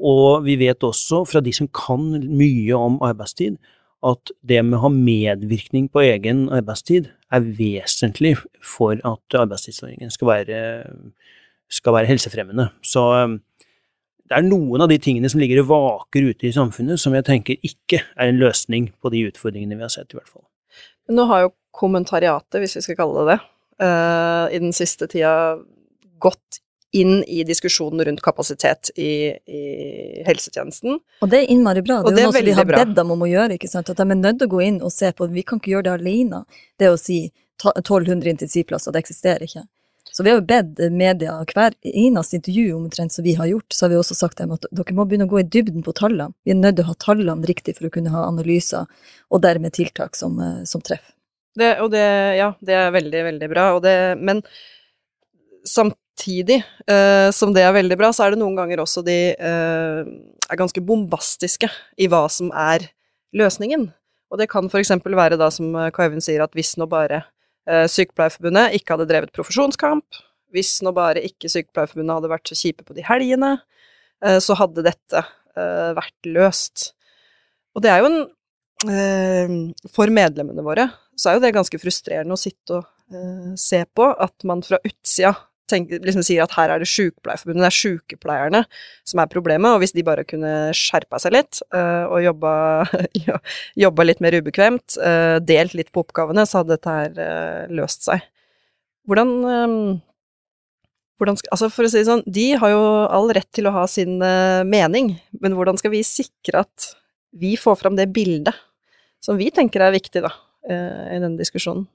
[0.00, 3.60] Og vi vet også fra de som kan mye om arbeidstid,
[4.06, 10.30] at det med å ha medvirkning på egen arbeidstid er vesentlig for at arbeidstidsordningen skal
[10.32, 10.60] være,
[11.70, 12.70] skal være helsefremmende.
[12.82, 13.04] Så
[14.30, 17.26] det er noen av de tingene som ligger og vaker ute i samfunnet, som jeg
[17.26, 20.46] tenker ikke er en løsning på de utfordringene vi har sett, i hvert fall.
[21.10, 23.38] Nå har jo kommentariatet, hvis vi skal kalle det det,
[23.82, 25.32] uh, i den siste tida
[26.22, 26.60] gått
[26.94, 29.60] inn i diskusjonen rundt kapasitet i, i,
[30.26, 30.98] helsetjenesten.
[31.22, 32.00] Og det er innmari bra.
[32.02, 33.58] Det, det er, noe som vi har bedt dem om å gjøre.
[33.58, 33.90] ikke sant?
[33.90, 35.86] At de er nødt til å gå inn og se på Vi kan ikke gjøre
[35.86, 36.42] det alene.
[36.78, 37.20] Det å si
[37.62, 39.62] 1200 intensivplasser, det eksisterer ikke.
[40.20, 43.86] Så vi har jo bedt media hver eneste intervju omtrent som vi har gjort, så
[43.86, 46.34] har vi også sagt dem at dere må begynne å gå i dybden på tallene.
[46.44, 48.84] Vi er nødt til å ha tallene riktig for å kunne ha analyser,
[49.32, 51.14] og dermed tiltak som, eh, som treffer.
[51.56, 52.04] Det, og det,
[52.36, 53.64] ja, det er veldig, veldig bra.
[53.80, 54.44] Det, men
[55.64, 60.04] samtidig eh, som det er veldig bra, så er det noen ganger også de eh,
[60.04, 62.90] er ganske bombastiske i hva som er
[63.32, 63.88] løsningen.
[64.28, 67.24] Og det kan eksempel være da, som Kaiven sier, at hvis nå bare
[67.68, 70.20] Sykepleierforbundet ikke hadde drevet profesjonskamp,
[70.54, 73.52] hvis nå bare ikke Sykepleierforbundet hadde vært så kjipe på de helgene,
[74.42, 75.22] så hadde dette
[75.96, 76.90] vært løst.
[77.76, 78.20] Og det er jo en
[79.92, 84.46] For medlemmene våre så er jo det ganske frustrerende å sitte og se på, at
[84.48, 85.34] man fra utsida
[85.70, 88.60] tenker, liksom sier at her er det Sykepleierforbundet, det er sykepleierne
[89.08, 92.52] som er problemet, og hvis de bare kunne skjerpa seg litt uh, og jobba,
[93.84, 98.06] jobba, litt mer ubekvemt, uh, delt litt på oppgavene, så hadde dette her uh, løst
[98.08, 98.24] seg.
[99.08, 99.30] Hvordan,
[101.18, 103.86] hvordan altså For å si det sånn, de har jo all rett til å ha
[103.90, 104.20] sin
[104.68, 106.92] mening, men hvordan skal vi sikre at
[107.34, 108.54] vi får fram det bildet
[109.24, 110.30] som vi tenker er viktig, da,
[110.68, 111.88] i denne diskusjonen?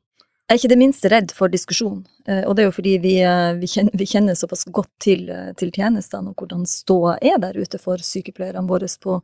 [0.46, 3.16] Jeg er ikke det minste redd for diskusjon, eh, og det er jo fordi vi,
[3.26, 7.40] eh, vi, kjenner, vi kjenner, såpass godt til, eh, til, tjenestene og hvordan ståa er
[7.42, 9.16] der ute for sykepleierne våre på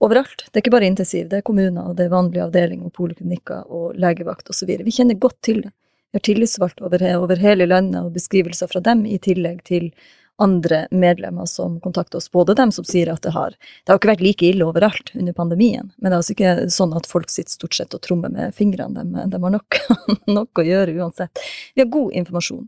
[0.00, 0.46] overalt.
[0.46, 3.92] Det er ikke bare intensiv, det er kommuner, og det er vanlige avdelinger poliklinikker og
[4.00, 4.72] legevakt osv.
[4.80, 5.74] Vi kjenner godt til det.
[6.14, 9.90] Vi har tillitsvalgte over, over hele landet og beskrivelser fra dem, i tillegg til
[10.36, 14.10] andre medlemmer som kontakter oss, både dem som sier at det har Det har ikke
[14.10, 17.54] vært like ille overalt under pandemien, men det er altså ikke sånn at folk sitter
[17.54, 19.04] stort sett og trommer med fingrene.
[19.04, 19.78] De, de har nok,
[20.26, 21.42] nok, å gjøre uansett.
[21.74, 22.66] Vi har god informasjon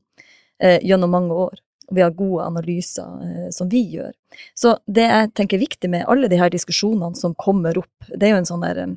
[0.63, 4.13] eh, gjennom mange år, og vi har gode analyser eh, som vi gjør.
[4.55, 8.29] Så det jeg tenker er viktig med alle de her diskusjonene som kommer opp, det
[8.29, 8.95] er jo en sånn der eh,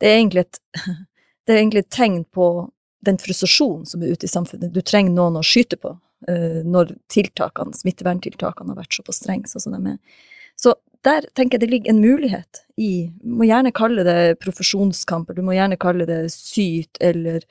[0.00, 0.58] Det er egentlig et,
[1.44, 2.70] det er egentlig et tegn på
[3.06, 4.72] den frustrasjonen som er ute i samfunnet.
[4.72, 5.94] Du trenger noen å skyte på.
[6.26, 10.24] Eh, når tiltakene, smitteverntiltakene har vært såpass strenge sånn som de er.
[10.58, 10.72] Så
[11.06, 15.44] der tenker jeg det ligger en mulighet i Du må gjerne kalle det profesjonskamper, du
[15.46, 17.44] må gjerne kalle det syt, eller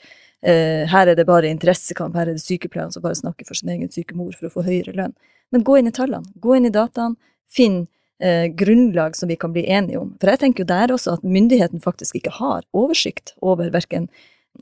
[0.44, 3.72] eh, her er det bare interessekamp, her er det sykepleierne som bare snakker for sin
[3.72, 5.16] egen syke mor for å få høyere lønn.
[5.56, 7.16] Men gå inn i tallene, gå inn i dataene,
[7.48, 7.86] finn
[8.20, 10.18] eh, grunnlag som vi kan bli enige om.
[10.20, 14.10] For jeg tenker jo der også at myndigheten faktisk ikke har oversikt over verken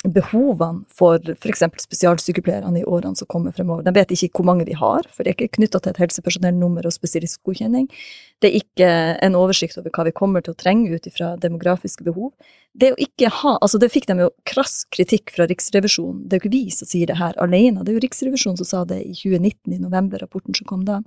[0.04, 1.64] behovene for f.eks.
[1.84, 3.86] spesialsykepleierne i årene som kommer fremover.
[3.86, 6.88] De vet ikke hvor mange de har, for det er ikke knytta til et helsepersonellnummer
[6.88, 7.88] og spesialistgodkjenning.
[8.44, 8.90] Det er ikke
[9.24, 12.34] en oversikt over hva vi kommer til å trenge ut ifra demografiske behov.
[12.74, 16.26] Det å ikke ha, altså det fikk de jo krass kritikk fra Riksrevisjonen.
[16.26, 18.70] Det er jo ikke vi som sier det her alene, det er jo Riksrevisjonen som
[18.70, 21.04] sa det i 2019, i november-rapporten som kom da.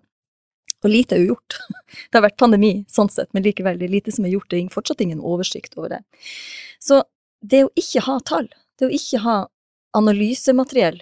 [0.85, 1.59] Og lite er jo gjort.
[2.11, 4.49] Det har vært pandemi, sånn sett, men likevel, det er lite som er gjort.
[4.53, 6.01] Det er fortsatt ingen oversikt over det.
[6.83, 7.01] Så
[7.41, 9.37] det å ikke ha tall, det å ikke ha
[9.97, 11.01] analysemateriell,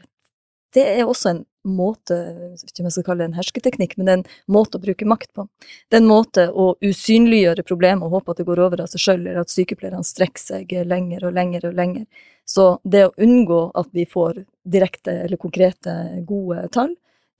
[0.74, 3.94] det er også en måte, jeg vet ikke om jeg skal kalle det en hersketeknikk,
[3.96, 5.46] men det er en måte å bruke makt på.
[5.88, 9.04] Det er en måte å usynliggjøre problemet og håpe at det går over av seg
[9.04, 12.26] sjøl, eller at sykepleierne strekker seg lenger og lenger og lenger.
[12.44, 15.94] Så det å unngå at vi får direkte eller konkrete
[16.28, 16.92] gode tall,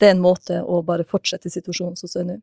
[0.05, 2.37] det er en måte å bare fortsette situasjonen som er nå.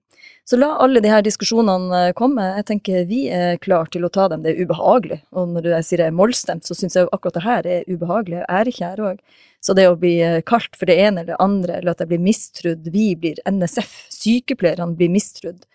[0.49, 2.47] Så la alle de her diskusjonene eh, komme.
[2.57, 4.41] Jeg tenker vi er klar til å ta dem.
[4.41, 5.19] Det er ubehagelig.
[5.37, 8.39] Og når jeg sier jeg er mollstemt, så syns jeg akkurat det her er ubehagelig.
[8.41, 9.21] Jeg er ikke her òg.
[9.61, 12.13] Så det å bli eh, kalt for det ene eller det andre, eller at jeg
[12.15, 15.67] blir mistrudd, vi blir NSF, sykepleierne blir mistrudd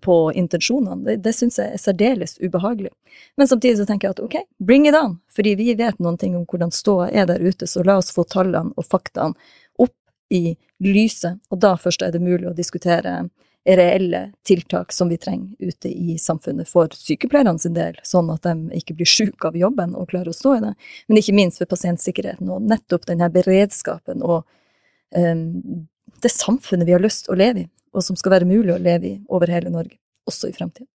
[0.00, 2.88] på intensjonene, det, det syns jeg er særdeles ubehagelig.
[3.36, 6.38] Men samtidig så tenker jeg at ok, bring it on, fordi vi vet noen ting
[6.38, 9.36] om hvordan ståa er der ute, så la oss få tallene og faktaene
[10.32, 13.20] i lyset, og da først er det mulig å diskutere
[13.62, 18.80] reelle tiltak som vi trenger ute i samfunnet for sykepleierne sin del, sånn at de
[18.80, 20.72] ikke blir syke av jobben og klarer å stå i det,
[21.06, 24.42] men ikke minst for pasientsikkerheten og nettopp denne beredskapen og
[25.14, 25.86] um,
[26.22, 28.82] det samfunnet vi har lyst til å leve i, og som skal være mulig å
[28.82, 29.94] leve i over hele Norge,
[30.26, 30.90] også i fremtiden.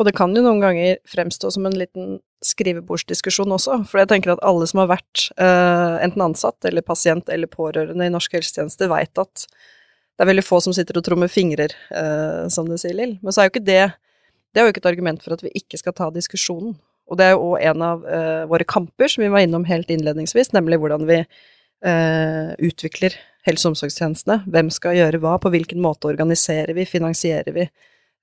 [0.00, 4.32] Og det kan jo noen ganger fremstå som en liten skrivebordsdiskusjon også, for jeg tenker
[4.32, 8.88] at alle som har vært uh, enten ansatt eller pasient eller pårørende i norsk helsetjeneste,
[8.88, 12.96] veit at det er veldig få som sitter og trommer fingrer, uh, som du sier,
[12.96, 13.18] Lill.
[13.20, 13.82] Men så er jo ikke det
[14.50, 16.72] Det er jo ikke et argument for at vi ikke skal ta diskusjonen.
[17.06, 19.92] Og det er jo òg en av uh, våre kamper, som vi var innom helt
[19.92, 21.24] innledningsvis, nemlig hvordan vi
[21.80, 23.14] utvikler
[23.48, 24.42] helse- og omsorgstjenestene.
[24.52, 27.64] Hvem skal gjøre hva, på hvilken måte organiserer vi, finansierer vi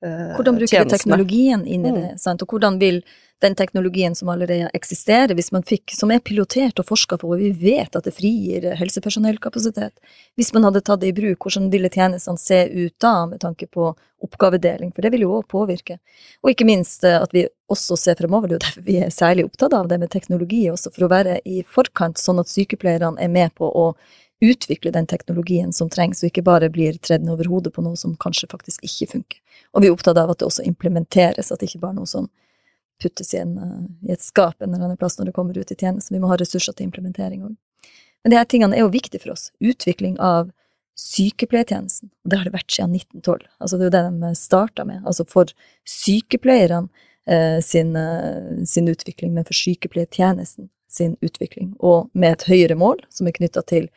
[0.06, 2.02] eh, Hvordan bruker vi teknologien inn i mm.
[2.02, 2.44] det, sant?
[2.44, 3.02] og hvordan vil
[3.42, 7.42] den teknologien som allerede eksisterer, hvis man fikk, som er pilotert og forska på, og
[7.42, 9.94] vi vet at det frigir helsepersonellkapasitet,
[10.40, 13.70] hvis man hadde tatt det i bruk, hvordan ville tjenestene se ut da, med tanke
[13.70, 13.92] på
[14.26, 16.00] oppgavedeling, for det vil jo òg påvirke.
[16.42, 19.14] Og ikke minst eh, at vi også ser fremover, det er jo derfor vi er
[19.14, 23.22] særlig opptatt av det med teknologi, også for å være i forkant, sånn at sykepleierne
[23.22, 23.92] er med på å
[24.44, 28.16] utvikle den teknologien som trengs, og ikke bare blir tredd over hodet på noe som
[28.22, 29.40] kanskje faktisk ikke funker.
[29.74, 32.10] Og vi er opptatt av at det også implementeres, at det ikke bare er noe
[32.10, 32.30] som
[33.02, 33.58] puttes i, en,
[34.06, 36.14] i et skap en eller annen plass når det kommer ut i tjeneste.
[36.14, 37.58] Vi må ha ressurser til implementering òg.
[38.26, 39.52] Men her tingene er jo viktige for oss.
[39.64, 40.50] Utvikling av
[40.98, 42.10] sykepleietjenesten.
[42.26, 43.46] Og det har det vært siden 1912.
[43.62, 45.04] Altså det er jo det de starta med.
[45.06, 45.54] Altså for
[45.88, 46.90] sykepleierne
[47.30, 51.76] eh, sin, eh, sin, utvikling, men for sykepleietjenesten sin utvikling.
[51.78, 53.88] Og med et høyere mål, som er knytta til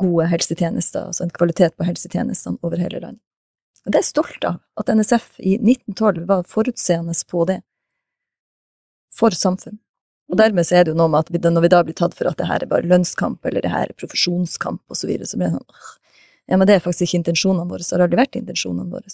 [0.00, 3.22] gode helsetjenester, altså en kvalitet på helsetjenestene over hele landet.
[3.84, 7.60] Og det er jeg stolt av, at NSF i 1912 var forutseende på det,
[9.14, 9.78] for samfunn.
[10.32, 12.30] Og dermed så er det jo noe med at når vi da blir tatt for
[12.30, 15.38] at det her er bare lønnskamp, eller det her er profesjonskamp, og så videre, så
[15.38, 15.92] blir det sånn
[16.50, 19.12] Ja, men det er faktisk ikke intensjonene våre, så har det aldri vært intensjonene våre.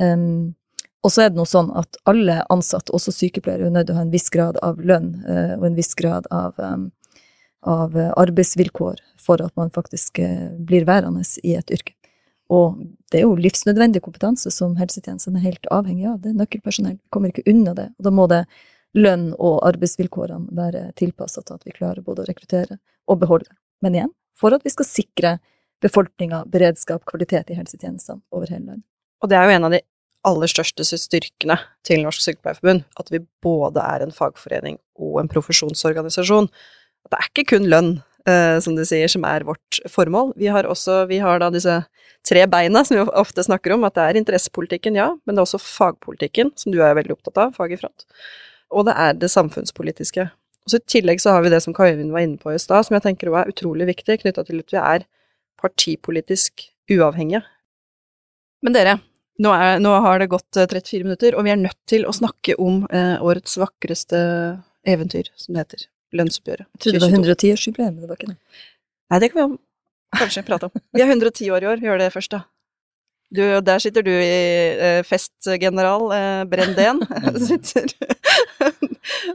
[0.00, 0.54] Um,
[1.02, 4.00] og så er det noe sånn at alle ansatte, også sykepleiere, er nødt til å
[4.00, 6.90] ha en viss grad av lønn uh, og en viss grad av, um,
[7.62, 11.94] av arbeidsvilkår for at man faktisk uh, blir værende i et yrke.
[12.52, 16.18] Og det er jo livsnødvendig kompetanse som helsetjenesten er helt avhengig av.
[16.20, 16.98] Det er nøkkelpersonell.
[16.98, 17.88] Vi kommer ikke unna det.
[17.96, 18.42] Og da må det
[18.98, 22.76] lønn og arbeidsvilkårene være tilpassa til at vi klarer både å rekruttere
[23.08, 23.48] og beholde.
[23.84, 25.32] Men igjen, for at vi skal sikre
[25.82, 28.86] befolkninga beredskap, kvalitet i helsetjenestene over hele landet.
[29.22, 29.80] Og det er jo en av de
[30.28, 36.50] aller største styrkene til Norsk Sykepleierforbund, at vi både er en fagforening og en profesjonsorganisasjon.
[37.10, 37.90] Det er ikke kun lønn,
[38.28, 40.32] eh, som du sier, som er vårt formål.
[40.40, 41.82] Vi har også vi har da disse
[42.26, 45.48] tre beina som vi ofte snakker om, at det er interessepolitikken, ja, men det er
[45.48, 48.06] også fagpolitikken, som du er veldig opptatt av, fag i front.
[48.72, 50.28] Og det er det samfunnspolitiske.
[50.62, 52.60] Og så I tillegg så har vi det som Kai Øyvind var inne på i
[52.62, 55.06] stad, som jeg tenker er utrolig viktig, knytta til at vi er
[55.60, 57.42] partipolitisk uavhengige.
[58.62, 58.98] Men dere,
[59.42, 62.14] nå, er, nå, har det gått 34 eh, minutter, og vi er nødt til å
[62.14, 64.20] snakke om eh, årets vakreste
[64.86, 65.88] eventyr, som det heter.
[66.16, 66.66] Lønnsoppgjøret.
[66.68, 68.64] Jeg trodde det var 110-årsjubileum, men det var ikke det.
[69.12, 70.82] Nei, det kan vi kanskje prate om.
[70.92, 72.44] Vi er 110 år i år, gjør det først, da.
[73.32, 74.28] Du, der sitter du i
[74.76, 77.00] eh, festgeneral eh, Brenden.
[77.48, 77.88] sitter,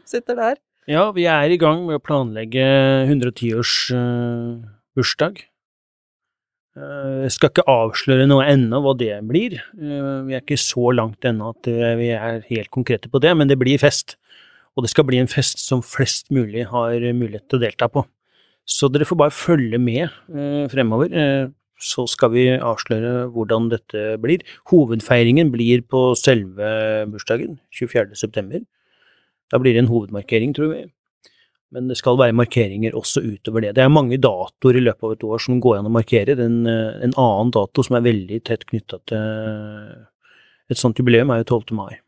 [0.05, 0.59] sitter der.
[0.87, 2.65] Ja, vi er i gang med å planlegge
[3.09, 4.57] 110-års Eh,
[4.97, 5.43] bursdag.
[6.77, 9.55] Jeg skal ikke avsløre noe ennå hva det blir.
[9.73, 13.31] Uh, vi er ikke så langt ennå at uh, vi er helt konkrete på det,
[13.33, 14.13] men det blir fest.
[14.77, 18.05] Og det skal bli en fest som flest mulig har mulighet til å delta på.
[18.67, 20.11] Så dere får bare følge med
[20.69, 21.09] fremover
[21.77, 24.43] så skal vi avsløre hvordan dette blir.
[24.71, 28.17] Hovedfeiringen blir på selve bursdagen, 24.
[28.17, 28.63] september.
[29.51, 30.85] Da blir det en hovedmarkering, tror vi.
[31.71, 33.75] Men det skal være markeringer også utover det.
[33.75, 36.37] Det er mange datoer i løpet av et år som går an å markere.
[36.39, 39.23] En, en annen dato som er veldig tett knytta til
[40.71, 41.75] et sånt jubileum, er jo 12.
[41.77, 41.99] mai,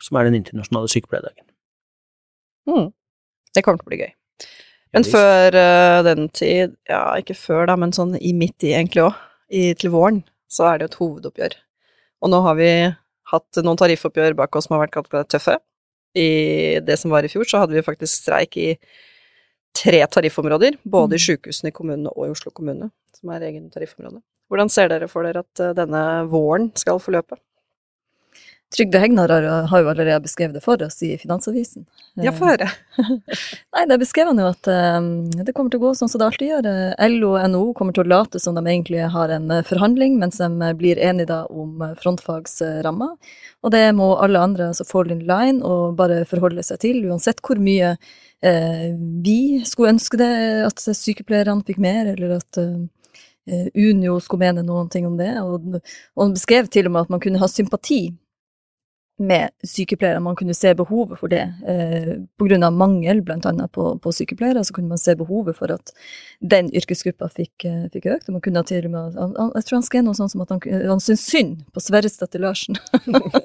[0.00, 1.49] som er den internasjonale sykepleierdagen.
[2.68, 2.90] Mm.
[3.54, 4.12] Det kommer til å bli gøy.
[4.94, 9.06] Men før uh, den tid, ja ikke før da, men sånn i midt i egentlig
[9.06, 9.18] òg,
[9.50, 10.20] til våren,
[10.50, 11.54] så er det jo et hovedoppgjør.
[12.22, 12.70] Og nå har vi
[13.32, 15.56] hatt noen tariffoppgjør bak oss som har vært tøffe.
[16.18, 18.68] I det som var i fjor, så hadde vi faktisk streik i
[19.76, 21.26] tre tariffområder, både i mm.
[21.26, 24.22] sykehusene i kommunene og i Oslo kommune, som er egen tariffområde.
[24.50, 27.38] Hvordan ser dere for dere at uh, denne våren skal forløpe?
[28.70, 29.28] Trygve Hegnar
[29.66, 31.86] har jo allerede beskrevet det for oss i Finansavisen.
[32.14, 32.68] Ja, få høre.
[33.74, 36.28] Nei, der beskrev han jo at um, det kommer til å gå sånn som det
[36.28, 36.68] alltid gjør.
[37.10, 40.38] LO og NHO kommer til å late som de egentlig har en eh, forhandling, mens
[40.38, 43.10] de eh, blir enige da om frontfagsramma.
[43.66, 47.42] Og det må alle andre altså fall in line og bare forholde seg til, uansett
[47.42, 47.96] hvor mye
[48.46, 48.88] eh,
[49.26, 50.32] vi skulle ønske det,
[50.70, 55.34] at sykepleierne fikk mer, eller at eh, Unio skulle mene noen ting om det.
[55.42, 55.80] Og,
[56.14, 58.04] og han beskrev til og med at man kunne ha sympati
[59.20, 60.20] med sykepleiere.
[60.20, 61.42] Man kunne se behovet for det.
[61.68, 62.70] Eh, Pga.
[62.70, 65.92] mangel annet på, på, sykepleiere, så kunne man se behovet for at
[66.40, 68.28] den yrkesgruppa fikk, eh, fikk økt.
[68.28, 70.54] Og man kunne til og med, han, jeg tror han skrev noe sånt som at
[70.54, 72.80] han, han syntes synd på Sverresdatter Larsen.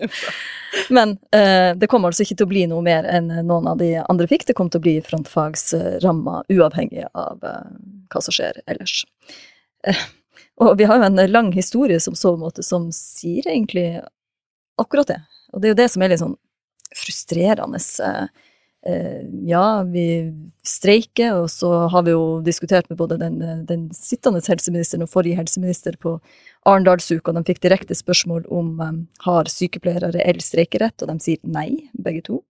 [0.95, 3.91] Men eh, det kom altså ikke til å bli noe mer enn noen av de
[3.99, 4.47] andre fikk.
[4.47, 7.69] Det kom til å bli frontfagsramma, uavhengig av eh,
[8.13, 9.01] hva som skjer ellers.
[9.83, 10.07] Eh,
[10.63, 13.89] og vi har jo en lang historie som så måte som sier egentlig
[14.79, 15.23] akkurat det.
[15.55, 16.35] Og det er jo det som er litt sånn
[16.95, 17.79] frustrerende.
[18.85, 20.07] Eh, ja, vi
[20.67, 25.39] streiker, og så har vi jo diskutert med både den, den sittende helseministeren og forrige
[25.39, 26.19] helseminister på
[26.69, 28.83] Arendalsuka, de fikk direkte spørsmål om
[29.25, 32.43] har sykepleiere reell streikerett, og de sier nei, begge to.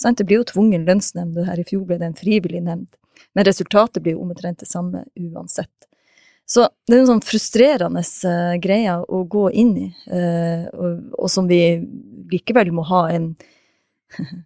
[0.00, 0.18] Sant?
[0.18, 2.88] Det blir jo tvungen lønnsnemnd, og her i fjor ble det en frivillig nemnd.
[3.34, 5.89] Men resultatet blir jo omtrent det samme uansett.
[6.50, 11.28] Så det er en sånn frustrerende uh, greie å gå inn i, uh, og, og,
[11.30, 11.60] som vi
[12.32, 13.28] likevel må ha en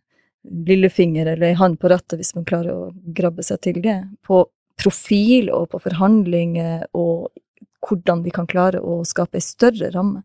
[0.69, 4.43] lillefinger eller ei hånd på rattet, hvis man klarer å grabbe seg til det, på
[4.81, 7.31] profil og på forhandlinger og
[7.85, 10.25] hvordan vi kan klare å skape ei større ramme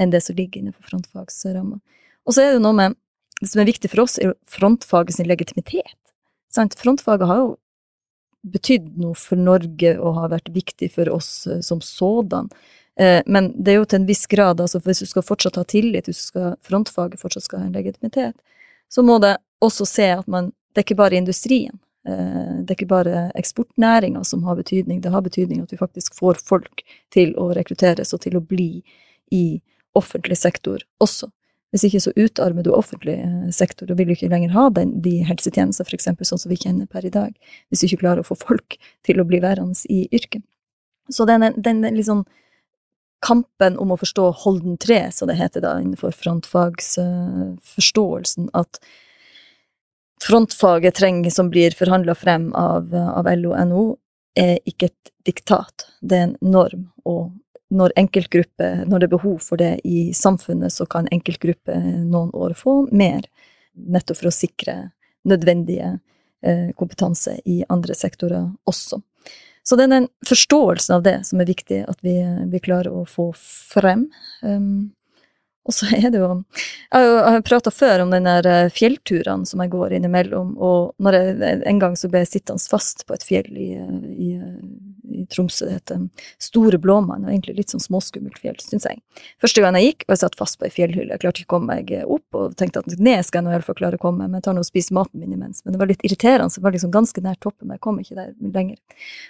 [0.00, 1.80] enn det som ligger innenfor frontfagsramma.
[2.24, 3.00] Og så er det noe med
[3.42, 5.98] Det som er viktig for oss, er frontfagets legitimitet.
[6.48, 6.76] Sant?
[6.78, 7.48] Frontfaget har jo
[8.44, 12.50] betydd noe for Norge og har vært viktig for oss eh, som sådan.
[13.00, 15.64] Eh, men det er jo til en viss grad, altså hvis du skal fortsatt ha
[15.68, 18.36] tillit, hvis du skal, frontfaget fortsatt skal ha en legitimitet,
[18.92, 21.78] så må det også se at man Det er ikke bare industrien.
[22.08, 26.16] Eh, det er ikke bare eksportnæringa som har betydning, det har betydning at vi faktisk
[26.18, 26.82] får folk
[27.14, 28.82] til å rekrutteres og til å bli
[29.30, 29.60] i
[29.94, 31.30] offentlig sektor også.
[31.74, 35.26] Hvis ikke så utarmer du offentlig eh, sektor, og vil ikke lenger ha den, de
[35.26, 37.34] helsetjenester, for eksempel, sånn som vi kjenner per i dag,
[37.66, 40.46] hvis du ikke klarer å få folk til å bli værende i yrket.
[41.12, 42.22] Så den, den den liksom
[43.24, 48.78] kampen om å forstå Holden 3, som det heter da innenfor frontfagsforståelsen, at
[50.24, 53.98] frontfaget trenger, som blir forhandla frem av, av LO og NHO,
[54.38, 56.82] er ikke et diktat, det er en norm.
[57.08, 57.22] Og
[57.70, 62.54] når enkeltgrupper, når det er behov for det i samfunnet, så kan enkeltgrupper noen år
[62.58, 63.24] få mer,
[63.74, 64.76] nettopp for å sikre
[65.24, 65.96] nødvendige
[66.44, 69.00] eh, kompetanse i andre sektorer også.
[69.64, 72.18] Så det er den forståelsen av det som er viktig at vi,
[72.52, 74.10] vi klarer å få frem.
[74.44, 74.92] Um,
[75.64, 76.28] og så er det jo
[76.92, 80.92] Jeg har jo prata før om den der eh, fjellturene som jeg går innimellom, og
[81.08, 83.70] jeg en gang så ble jeg sittende fast på et fjell i,
[84.12, 84.34] i,
[85.10, 89.00] i Tromsø, det heter Store Blåmann, og egentlig litt sånn småskummelt fjell, syns jeg.
[89.42, 91.54] Første gang jeg gikk, var jeg satt fast på ei fjellhylle, jeg klarte ikke å
[91.56, 94.38] komme meg opp, og tenkte at ned skal jeg nå iallfall klare å komme, men
[94.40, 95.64] jeg tar nå og spiser maten min imens.
[95.64, 98.00] Men det var litt irriterende, så det var liksom ganske nær toppen, men jeg kom
[98.00, 98.80] ikke der lenger.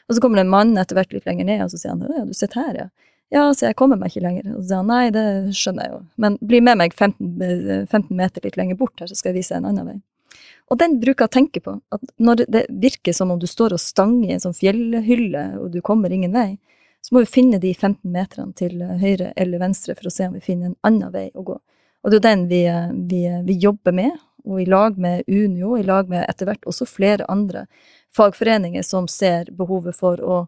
[0.09, 2.07] Og så kommer det en mann etter hvert litt lenger ned, og så sier han
[2.07, 2.89] ja, du sitter her, ja.
[3.33, 4.51] Ja, så jeg kommer meg ikke lenger.
[4.53, 5.27] Og så sier han nei, det
[5.59, 9.19] skjønner jeg jo, men bli med meg 15, 15 meter litt lenger bort her, så
[9.19, 9.97] skal jeg vise deg en annen vei.
[10.73, 13.77] Og den bruker jeg å tenke på, at når det virker som om du står
[13.77, 16.55] og stanger i en sånn fjellhylle, og du kommer ingen vei,
[17.05, 20.39] så må vi finne de 15 meterne til høyre eller venstre for å se om
[20.39, 21.59] vi finner en annen vei å gå.
[22.05, 22.63] Og det er jo den vi,
[23.11, 26.89] vi, vi jobber med, og i lag med Unio, i lag med etter hvert også
[26.89, 27.67] flere andre
[28.17, 30.45] fagforeninger som ser behovet for å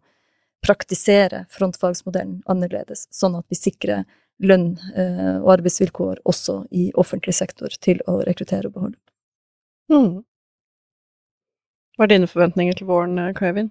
[0.65, 4.05] praktisere frontfagsmodellen annerledes, sånn at vi sikrer
[4.45, 9.01] lønn eh, og arbeidsvilkår også i offentlig sektor til å rekruttere og beholde.
[9.93, 10.23] Mm.
[11.97, 13.71] Hva er dine forventninger til våren, eh, Kevin?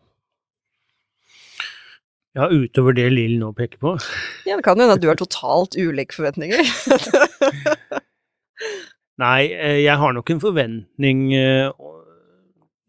[2.36, 3.93] Ja, utover det Lill nå peker på.
[4.47, 6.63] Ja, det kan hende at du har totalt ulike forventninger.
[9.24, 11.22] Nei, eh, jeg har nok en forventning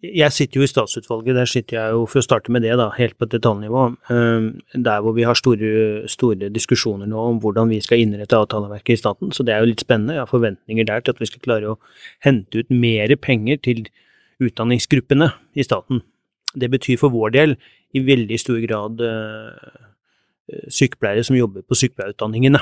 [0.05, 2.91] jeg sitter jo i statsutvalget, der sitter jeg jo, for å starte med det, da,
[2.99, 7.73] helt på et detaljnivå, ehm, der hvor vi har store, store, diskusjoner nå om hvordan
[7.73, 10.19] vi skal innrette avtaleverket i staten, så det er jo litt spennende.
[10.19, 11.79] Jeg har forventninger der til at vi skal klare å
[12.27, 13.87] hente ut mer penger til
[14.45, 16.05] utdanningsgruppene i staten.
[16.55, 17.57] Det betyr for vår del
[17.97, 19.83] i veldig stor grad uh,
[20.69, 22.61] sykepleiere som jobber på sykepleierutdanningene.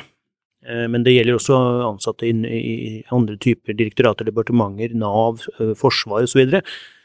[0.64, 1.58] Uh, men det gjelder også
[1.90, 6.62] ansatte i, andre typer direktorater, departementer, Nav, uh, Forsvaret osv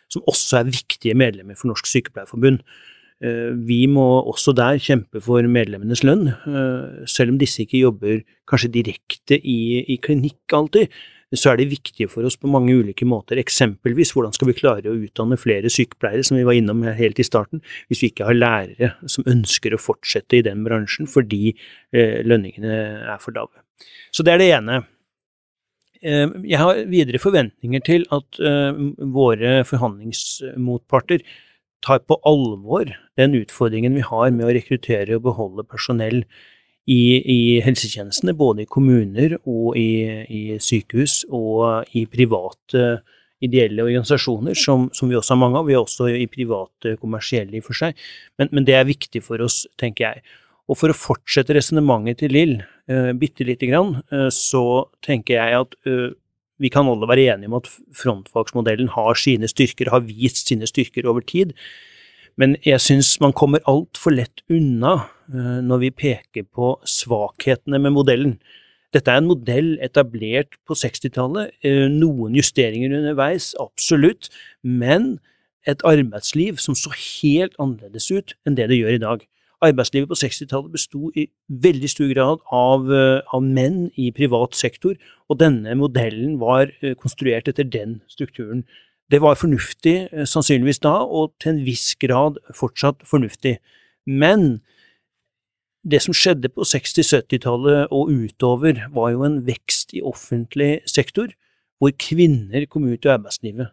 [0.10, 2.64] som også er viktige medlemmer for Norsk Sykepleierforbund.
[3.24, 8.22] Eh, vi må også der kjempe for medlemmenes lønn, eh, selv om disse ikke jobber
[8.50, 10.90] kanskje direkte i, i klinikk alltid
[11.38, 13.38] så er det viktig for oss på mange ulike måter.
[13.38, 17.26] Eksempelvis hvordan skal vi klare å utdanne flere sykepleiere, som vi var innom helt i
[17.26, 21.54] starten, hvis vi ikke har lærere som ønsker å fortsette i den bransjen fordi
[21.94, 22.80] eh, lønningene
[23.14, 23.62] er for lave.
[24.12, 24.82] Så det er det ene.
[26.02, 28.78] Eh, jeg har videre forventninger til at eh,
[29.12, 31.26] våre forhandlingsmotparter
[31.84, 32.88] tar på alvor
[33.20, 36.24] den utfordringen vi har med å rekruttere og beholde personell
[36.90, 43.02] i, i helsetjenestene, både i kommuner og i, i, sykehus og i private
[43.44, 45.68] ideelle organisasjoner, som, som, vi også har mange av.
[45.68, 48.00] Vi er også i private kommersielle i og for seg,
[48.40, 50.24] men, men det er viktig for oss, tenker jeg.
[50.70, 55.62] Og for å fortsette resonnementet til Lill uh, bitte lite grann, uh, så tenker jeg
[55.64, 56.12] at uh,
[56.62, 61.08] vi kan alle være enige om at frontfagsmodellen har sine styrker, har vist sine styrker
[61.10, 61.56] over tid.
[62.40, 68.36] Men jeg syns man kommer altfor lett unna når vi peker på svakhetene med modellen.
[68.96, 71.52] Dette er en modell etablert på 60-tallet.
[71.94, 74.32] Noen justeringer underveis, absolutt,
[74.64, 75.18] men
[75.70, 79.28] et arbeidsliv som så helt annerledes ut enn det det gjør i dag.
[79.60, 84.96] Arbeidslivet på 60-tallet besto i veldig stor grad av, eh, av, menn i privat sektor,
[85.28, 88.64] og denne modellen var eh, konstruert etter den strukturen.
[89.12, 93.58] Det var fornuftig eh, sannsynligvis da, og til en viss grad fortsatt fornuftig.
[94.08, 94.62] Men
[95.84, 101.36] det som skjedde på 60-, 70-tallet og utover, var jo en vekst i offentlig sektor,
[101.80, 103.72] hvor kvinner kom ut i arbeidslivet.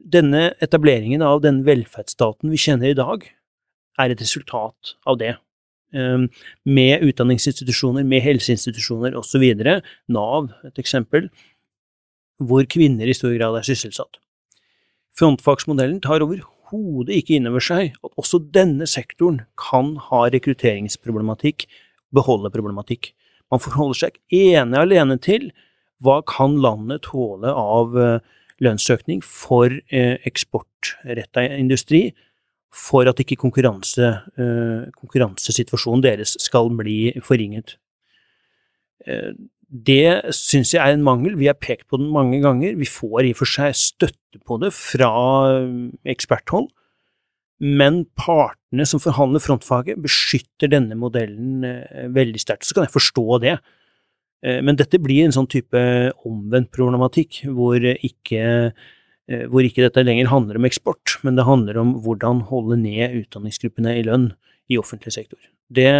[0.00, 3.26] Denne etableringen av den velferdsstaten vi kjenner i dag,
[4.00, 5.34] er et resultat av det.
[5.94, 6.28] Ehm,
[6.64, 9.44] med utdanningsinstitusjoner, med helseinstitusjoner osv.
[10.08, 11.28] Nav, et eksempel,
[12.38, 14.20] hvor kvinner i stor grad er sysselsatt.
[15.18, 21.66] Frontfagsmodellen tar overhodet ikke inn over seg at også denne sektoren kan ha rekrutteringsproblematikk,
[22.14, 23.12] beholde problematikk.
[23.50, 25.50] Man forholder seg ene alene til
[26.00, 28.22] hva kan landet tåle av eh,
[28.62, 32.10] lønnsøkning for eh, eksportretta industri,
[32.70, 37.74] for at ikke konkurranse, uh, konkurransesituasjonen deres skal bli forringet.
[39.06, 39.34] Uh,
[39.70, 41.36] det syns jeg er en mangel.
[41.38, 42.74] Vi har pekt på den mange ganger.
[42.78, 45.10] Vi får i og for seg støtte på det fra
[46.04, 46.70] eksperthold,
[47.60, 52.64] Men partene som forhandler frontfaget, beskytter denne modellen eh, veldig sterkt.
[52.64, 53.58] Så kan jeg forstå det.
[54.42, 55.76] Eh, men dette blir en sånn type
[56.24, 58.72] omvendt problematikk, hvor ikke, eh,
[59.50, 63.94] hvor ikke dette lenger handler om eksport, men det handler om hvordan holde ned utdanningsgruppene
[64.00, 64.30] i lønn
[64.70, 65.38] i offentlig sektor.
[65.70, 65.90] Det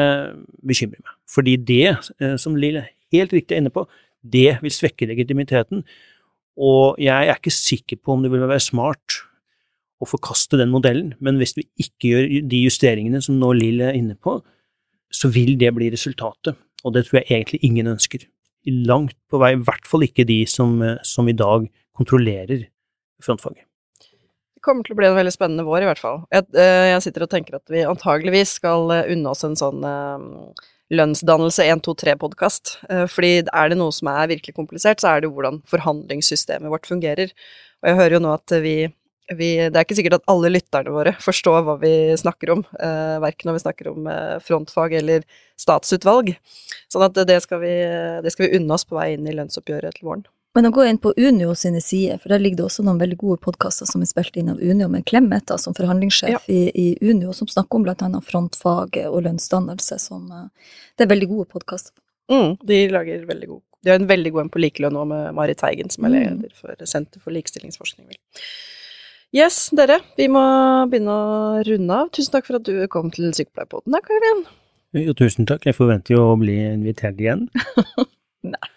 [0.67, 1.17] bekymrer meg.
[1.31, 2.81] Fordi det, som Lill
[3.15, 3.85] helt riktig er inne på,
[4.21, 5.85] det vil svekke legitimiteten.
[6.61, 9.21] Og jeg er ikke sikker på om det vil være smart
[10.01, 13.97] å forkaste den modellen, men hvis vi ikke gjør de justeringene som nå Lill er
[13.99, 14.39] inne på,
[15.13, 18.25] så vil det bli resultatet, og det tror jeg egentlig ingen ønsker.
[18.89, 21.67] Langt på vei, i hvert fall ikke de som, som i dag
[21.97, 22.69] kontrollerer
[23.25, 23.67] frontfaget.
[24.61, 26.21] Det kommer til å bli en veldig spennende vår, i hvert fall.
[26.35, 29.87] Jeg, eh, jeg sitter og tenker at vi antageligvis skal eh, unne oss en sånn
[29.87, 32.75] uh, lønnsdannelse 1, 2, 3-podkast.
[32.91, 36.91] Uh, fordi er det noe som er virkelig komplisert, så er det hvordan forhandlingssystemet vårt
[36.91, 37.33] fungerer.
[37.81, 38.77] Og jeg hører jo nå at vi
[39.37, 43.17] vi, det er ikke sikkert at alle lytterne våre forstår hva vi snakker om, eh,
[43.23, 45.27] verken når vi snakker om eh, frontfag eller
[45.61, 46.33] statsutvalg.
[46.91, 47.75] Sånn at det skal, vi,
[48.25, 50.27] det skal vi unne oss på vei inn i lønnsoppgjøret til våren.
[50.55, 53.19] Men å gå inn på Unio sine sider, for der ligger det også noen veldig
[53.21, 56.41] gode podkaster som er spilt inn av Unio, med Clemet som forhandlingssjef ja.
[56.51, 60.01] i, i, Unio, som snakker om blant annet frontfag og lønnsdannelse.
[60.03, 61.95] Som, eh, det er veldig gode podkaster.
[62.31, 65.33] Mm, de lager veldig god De har en veldig god en på likelønn nå med
[65.35, 66.19] Marit Teigen, som er mm.
[66.19, 68.11] leder for Senter for likestillingsforskning.
[69.35, 70.43] Yes, dere, vi må
[70.91, 72.11] begynne å runde av.
[72.15, 74.43] Tusen takk for at du kom til Sykepleierpodden, da, Karin.
[74.99, 75.71] Jo, tusen takk.
[75.71, 77.47] Jeg forventer jo å bli invitert igjen.
[78.53, 78.71] Nei.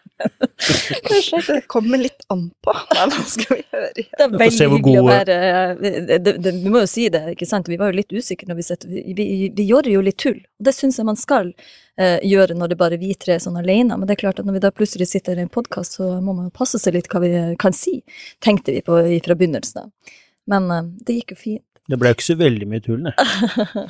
[1.03, 2.73] Kanskje det kommer litt an på.
[2.93, 3.89] Nei, nå skal vi høre.
[3.95, 5.37] Det er veldig hyggelig å være
[5.79, 7.69] det, det, det, Vi må jo si det, ikke sant.
[7.71, 10.39] Vi var jo litt usikre når vi setter Vi, vi, vi gjør jo litt tull.
[10.39, 11.51] Og det syns jeg man skal
[11.99, 13.97] eh, gjøre når det bare er vi tre sånn alene.
[13.97, 16.31] Men det er klart at når vi da plutselig sitter i en podkast, så må
[16.31, 17.99] man jo passe seg litt hva vi kan si,
[18.43, 20.17] tenkte vi på fra begynnelsen av.
[20.49, 21.67] Men uh, det gikk jo fint.
[21.91, 23.13] Det ble jo ikke så veldig mye tull, det.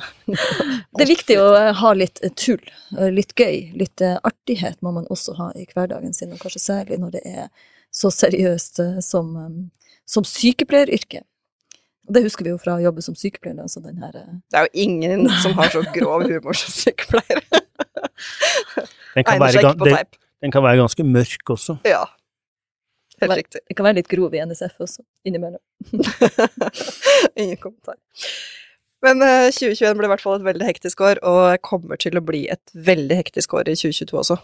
[0.98, 2.64] det er viktig å uh, ha litt uh, tull,
[3.14, 3.70] litt gøy.
[3.78, 7.46] Litt artighet må man også ha i hverdagen sin, og kanskje særlig når det er
[7.94, 9.30] så seriøst som,
[10.10, 11.22] som sykepleieryrket.
[12.04, 13.62] Og det husker vi jo fra å jobbe som sykepleier.
[13.62, 17.62] Altså den her, det er jo ingen som har så grov humor som sykepleiere.
[19.14, 20.12] den, kan være, den,
[20.44, 21.78] den kan være ganske mørk også.
[21.88, 22.04] Ja,
[23.22, 23.60] Helt riktig.
[23.68, 25.62] Det kan være litt grov i NSF også, innimellom.
[27.40, 27.98] Ingen kommentar.
[29.04, 32.16] Men uh, eh, 2021 ble i hvert fall et veldig hektisk år, og kommer til
[32.18, 34.38] å bli et veldig hektisk år i 2022 også.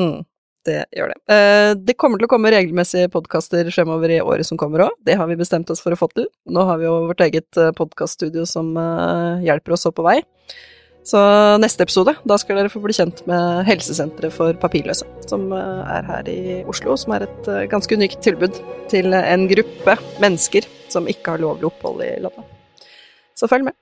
[0.00, 0.22] Mm,
[0.68, 1.18] det gjør det.
[1.30, 4.94] Uh, det kommer til å komme regelmessige podkaster fremover i året som kommer òg.
[5.06, 6.28] Det har vi bestemt oss for å få til.
[6.50, 8.72] Nå har vi jo vårt eget uh, podkaststudio som
[9.44, 10.20] hjelper oss opp på vei.
[11.04, 11.20] Så
[11.60, 16.08] neste episode, da skal dere få bli kjent med Helsesenteret for papirløse, som eh, er
[16.08, 16.38] her i
[16.70, 18.56] Oslo, som er et eh, ganske unikt tilbud
[18.88, 22.48] til en gruppe mennesker som ikke har lovlig opphold i landet.
[23.36, 23.76] Så følg med.